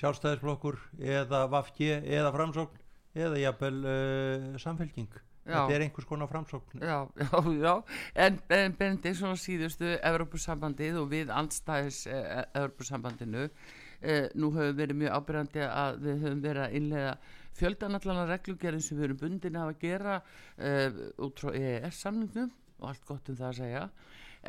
[0.00, 2.78] sjálfstæðisflokkur eða vafki eða framsókn
[3.14, 5.56] eða jafnvel uh, samfélking Já.
[5.56, 6.82] þetta er einhvers konar framsókn.
[6.86, 7.74] Já, já, já.
[8.14, 15.00] En, en Benedikt svona síðustu Evrópusambandið og við andstæðis eh, Evrópusambandinu eh, nú höfum verið
[15.00, 17.14] mjög ábyrjandi að við höfum verið að innlega
[17.58, 20.20] fjöldanallana reglugerðin sem við erum bundin að gera
[20.56, 23.82] eh, út frá EES samningnum og allt gott um það að segja.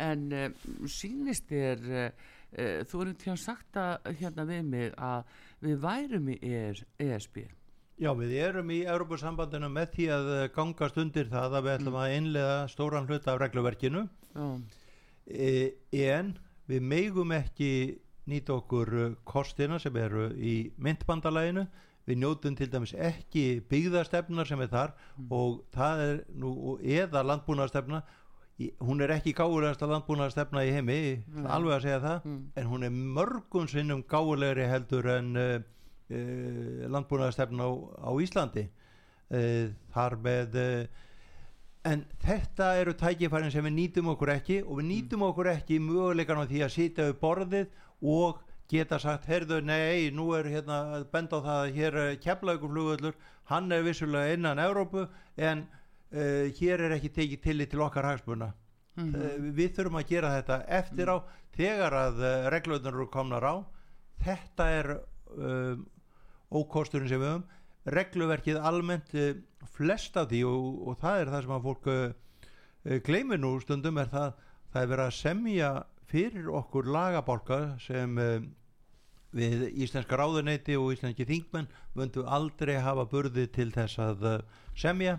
[0.05, 5.36] En eh, sýnist þér eh, eh, þú erum að sagt að hérna við mig að
[5.66, 7.43] við værum í E ES, ESB
[8.03, 11.97] Já, við erum í Europasambandinu með því að eh, gangast undir það að við ætlum
[12.01, 14.01] að innlega stóran hluta af regluverkinu.
[15.23, 15.51] E,
[16.03, 16.33] en
[16.67, 17.69] við meigum ekki
[18.27, 21.63] nýta okkur eh, kostina sem eru í myndbandalæginu
[22.09, 24.91] við njótum til dæmis ekki byggðastefnar sem er þar
[25.31, 28.01] og það er nú eða landbúnaðastefna
[28.83, 31.47] hún er ekki gáulegasta landbúnaðastefna í heimi Nei.
[31.47, 32.41] alveg að segja það Mm.
[32.59, 35.61] en hún er mörgum sinnum gáulegri heldur en uh,
[36.14, 37.72] uh, landbúnaðastefna á,
[38.05, 38.68] á Íslandi.
[39.34, 41.03] Uh, þar með uh,
[41.89, 46.39] en þetta eru tækifærin sem við nýtum okkur ekki og við nýtum okkur ekki möguleikan
[46.39, 47.80] á því að sitja við borðið
[48.14, 48.41] og
[48.72, 53.18] geta sagt, heyrðu, nei, nú er hérna að benda á það að hér keflaugur flugvöllur,
[53.51, 55.05] hann er vissulega innan Evrópu
[55.38, 55.66] en
[56.14, 58.53] uh, hér er ekki tekið tillit til okkar hagsmuna.
[58.95, 59.16] Mhm.
[59.16, 61.18] uh, við þurfum að gera þetta eftir á
[61.57, 63.55] þegar að uh, reglöðunar eru komnar á.
[64.24, 64.91] Þetta er
[65.34, 65.86] um,
[66.53, 67.45] ókosturinn sem við höfum.
[67.97, 69.33] Regluverkið almennt uh,
[69.75, 72.03] flest af því og, og það er það sem að fólk uh,
[72.87, 74.29] uh, gleymir nú stundum er það
[74.73, 75.71] það er verið að semja
[76.13, 78.17] fyrir okkur lagabálka sem
[79.33, 84.25] við íslenska ráðuneyti og íslenski þingmenn vöndu aldrei hafa burði til þess að
[84.77, 85.17] semja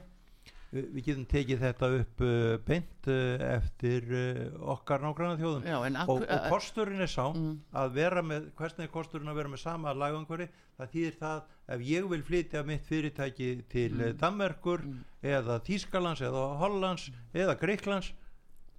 [0.74, 4.44] við getum tekið þetta upp uh, beint uh, eftir uh,
[4.74, 7.52] okkar nágranna þjóðum já, og, og kosturinn er sá mm,
[7.82, 10.48] að vera með, hversnig er kosturinn að vera með sama lagangveri,
[10.78, 11.44] það þýðir það
[11.74, 14.18] ef ég vil flytja mitt fyrirtæki til mm.
[14.20, 15.00] Danmerkur Mm.
[15.24, 18.12] eða Þýskalands eða Hollands eða Greiklands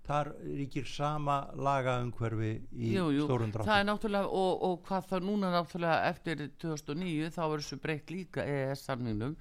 [0.05, 5.07] þar ríkir sama lagaumhverfi í Jú, jú, stórum það er dráttum náttúrulega og, og hvað
[5.11, 9.33] það núna náttúrulega eftir 2009 þá verður þessu breytt líka EES samningnum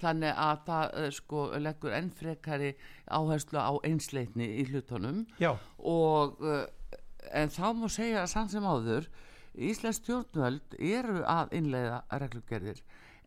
[0.00, 2.72] þannig að það uh, sko leggur enn frekari
[3.10, 5.26] áherslu á einsleitni í hlutunum.
[5.42, 6.64] Já, og uh,
[7.32, 9.08] en þá má segja samt sem áður
[9.52, 12.78] Íslands stjórnvöld eru að innleiða reglugerðir.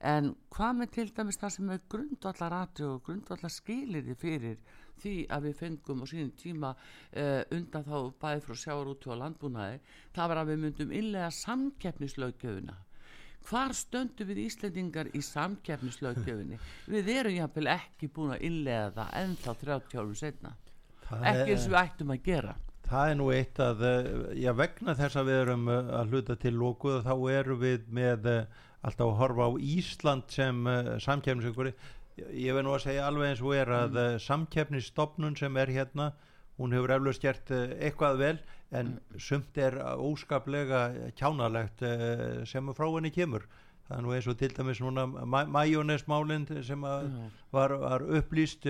[0.05, 4.57] En hvað með til dæmis það sem er grundvallar atri og grundvallar skiliði fyrir
[5.01, 9.19] því að við fengum á sínum tíma uh, undan þá bæði frá sjáur út og
[9.21, 9.79] landbúnaði
[10.15, 12.77] það var að við myndum innlega samkeppnislaugjöfuna
[13.45, 16.59] hvar stöndum við Íslendingar í samkeppnislaugjöfunni
[16.91, 20.55] við erum jáfnvel ekki búin að innlega það ennþá 30 árum setna
[21.09, 22.55] það ekki eins og við ættum að gera.
[22.85, 24.07] Það er nú eitt að eh,
[24.43, 28.27] já, vegna þess að við erum eh, að hluta til lókuð þá erum við með
[28.29, 30.59] eh, alltaf að horfa á Ísland sem
[31.01, 31.73] samkefnisökuri
[32.37, 34.19] ég verð nú að segja alveg eins og er að mm.
[34.27, 36.11] samkefnisstofnun sem er hérna
[36.59, 38.35] hún hefur eflaust gert eitthvað vel
[38.71, 43.45] en sumt er óskaplega kjánalegt uh, sem frá henni kemur.
[43.85, 45.05] Það er nú eins og til dæmis núna
[45.45, 48.65] majónesmálinn sem var, var upplýst.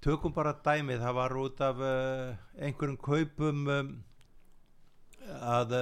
[0.00, 3.90] Tökum bara dæmið það var út af uh, einhverjum kaupum um,
[5.42, 5.74] að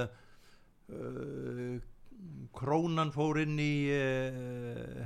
[2.55, 5.05] krónan fór inn í uh,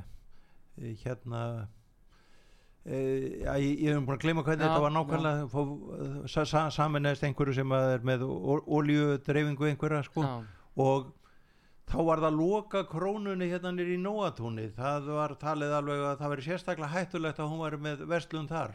[2.82, 7.74] hérna ég hef að gleyma hvernig já, þetta var nákvæmlega sa, sa, saminæst einhverju sem
[7.78, 10.32] er með oljudreyfingu einhverja sko já.
[10.82, 11.12] og
[11.92, 16.34] þá var það loka krónunni hérna nýri í nóatúni það var talið alveg að það
[16.34, 18.74] veri sérstaklega hættulegt að hún var með vestlun þar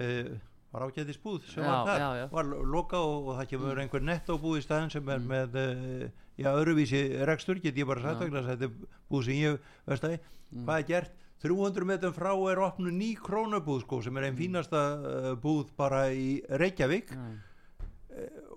[0.00, 0.32] uh,
[0.70, 2.26] var ágæðis búð sem já, var þar já, já.
[2.32, 3.84] var loka og, og það kemur mm.
[3.84, 5.32] einhver nettóbúð í staðin sem er mm.
[5.34, 6.04] með uh,
[6.40, 10.16] já öðruvísi rekstur get ég bara sagt vegna þetta er búð sem ég veist að
[10.16, 10.62] mm.
[10.64, 14.40] hvað er gert 300 metrum frá er opnu ný krónabúð sko sem er einn mm.
[14.40, 17.14] fínasta uh, búð bara í Reykjavík.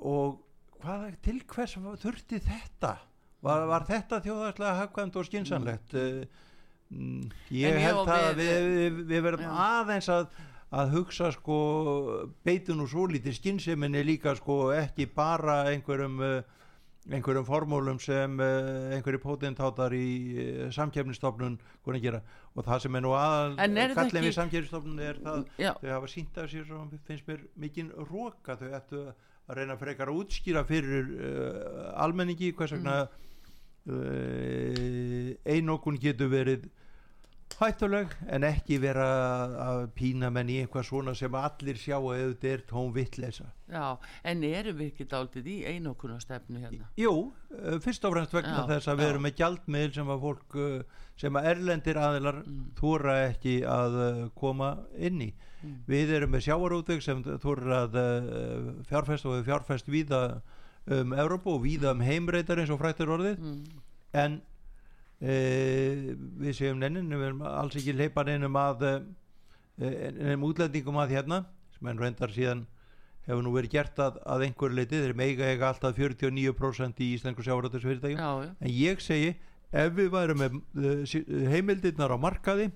[0.04, 0.40] Og
[0.84, 2.98] hvað til hvers þurfti þetta?
[3.44, 7.30] Var, var þetta þjóðarslega hafkvæmt og skinsanlegt mm.
[7.52, 10.30] ég held að við, við, við verðum aðeins að
[10.74, 11.58] að hugsa sko
[12.46, 16.63] beitun og svo lítið skynnseminni líka sko ekki bara einhverjum uh,
[17.12, 22.22] einhverjum formúlum sem uh, einhverju pótentátar í uh, samkjæfnistofnun hvernig gera
[22.54, 23.58] og það sem er nú að
[23.98, 25.72] kallin við samkjæfnistofnun er það Já.
[25.82, 30.12] þau hafa sínt af sér sem finnst mér mikinn róka þau ættu að reyna frekar
[30.12, 31.12] að útskýra fyrir
[32.00, 33.02] almenningi hvers vegna
[33.84, 35.44] mm.
[35.44, 36.70] einokun getur verið
[37.60, 39.06] hættuleg en ekki vera
[39.64, 43.98] að pína menn í eitthvað svona sem allir sjá að auðvitað er tón vittleysa Já,
[44.30, 46.90] en erum við ekki dáltið í einokuna stefnu hérna?
[47.00, 47.14] Jú,
[47.58, 49.00] eh, fyrst og fremst vegna já, þess að já.
[49.02, 52.62] við erum með gjaldmiðl sem að fólk eh, sem að erlendir aðilar mm.
[52.80, 55.76] þóra ekki að eh, koma inn í mm.
[55.90, 58.00] við erum með sjáarútveg sem þóra að
[58.90, 60.24] fjárfest og við fjárfest víða
[60.94, 63.62] um Európa og víða um heimreitar eins og frættur orðið mm.
[64.20, 64.42] en
[65.24, 68.86] við séum nennin við erum alls ekki leipa neinum að
[69.80, 71.44] neinum útlendingum að hérna
[71.78, 72.66] sem enn reyndar síðan
[73.24, 77.46] hefur nú verið gert að, að einhverju leiti þeir meiga eiga alltaf 49% í Íslengu
[77.46, 79.34] sjávaröldusfyrirtækjum en ég segi
[79.72, 80.58] ef við værum með
[81.54, 82.70] heimildirnar á markaði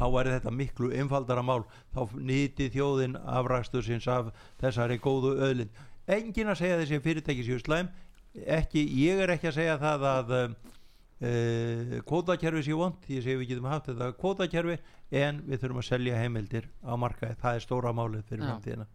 [0.00, 1.64] þá væri þetta miklu einfaldara mál.
[1.92, 4.30] Þá nýti þjóðin afræstu sinns af
[4.62, 5.72] þessari góðu öðlin
[6.10, 7.90] engin að segja þessi fyrirtæki séu slæm.
[8.46, 10.32] Ekki, ég er ekki að segja það að
[11.20, 14.78] Uh, kvótakerfi sé vond ég segi við getum haft þetta kvótakerfi
[15.20, 18.86] en við þurfum að selja heimildir á markaði, það er stóra málið fyrir framtíðina.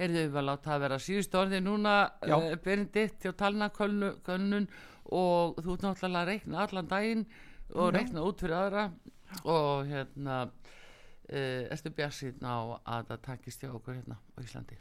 [0.00, 4.70] Er þau vel átt að vera síðust orði núna uh, Berinditt hjá talnakönnun
[5.12, 7.26] og þú náttúrulega reikna allan daginn
[7.74, 8.86] og reikna út fyrir aðra
[9.44, 12.56] og hérna uh, erstu bjarsinn á
[12.86, 14.80] að það takist hjá okkur hérna á Íslandi?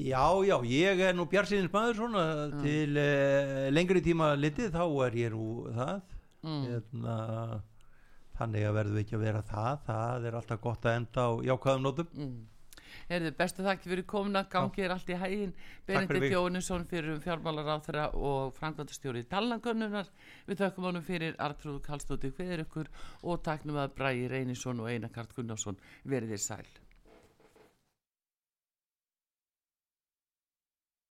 [0.00, 2.58] Já, já, ég er nú bjarsinnins maður svona já.
[2.64, 2.98] til
[3.76, 6.11] lengri tíma litið þá er ég nú það
[6.42, 6.62] mm.
[6.68, 7.16] hérna,
[8.38, 9.84] þannig að verðum við ekki að vera það.
[9.88, 12.16] Það er alltaf gott að enda á jákvæðum nótum.
[12.18, 12.40] Mm.
[13.12, 15.54] Erðu bestu þakki fyrir komuna, gangið er allt í hægin
[15.88, 20.12] Benedikt Jónisson fyrir um fjármálar á þeirra og Frankværtastjóri Tallangunnunar,
[20.48, 25.14] við þakkum honum fyrir Artrúð Kallstóti Hveður ykkur og taknum að Bræi Reynisson og Einar
[25.14, 25.80] Kart Gunnarsson.
[26.04, 26.81] Verið þér sæl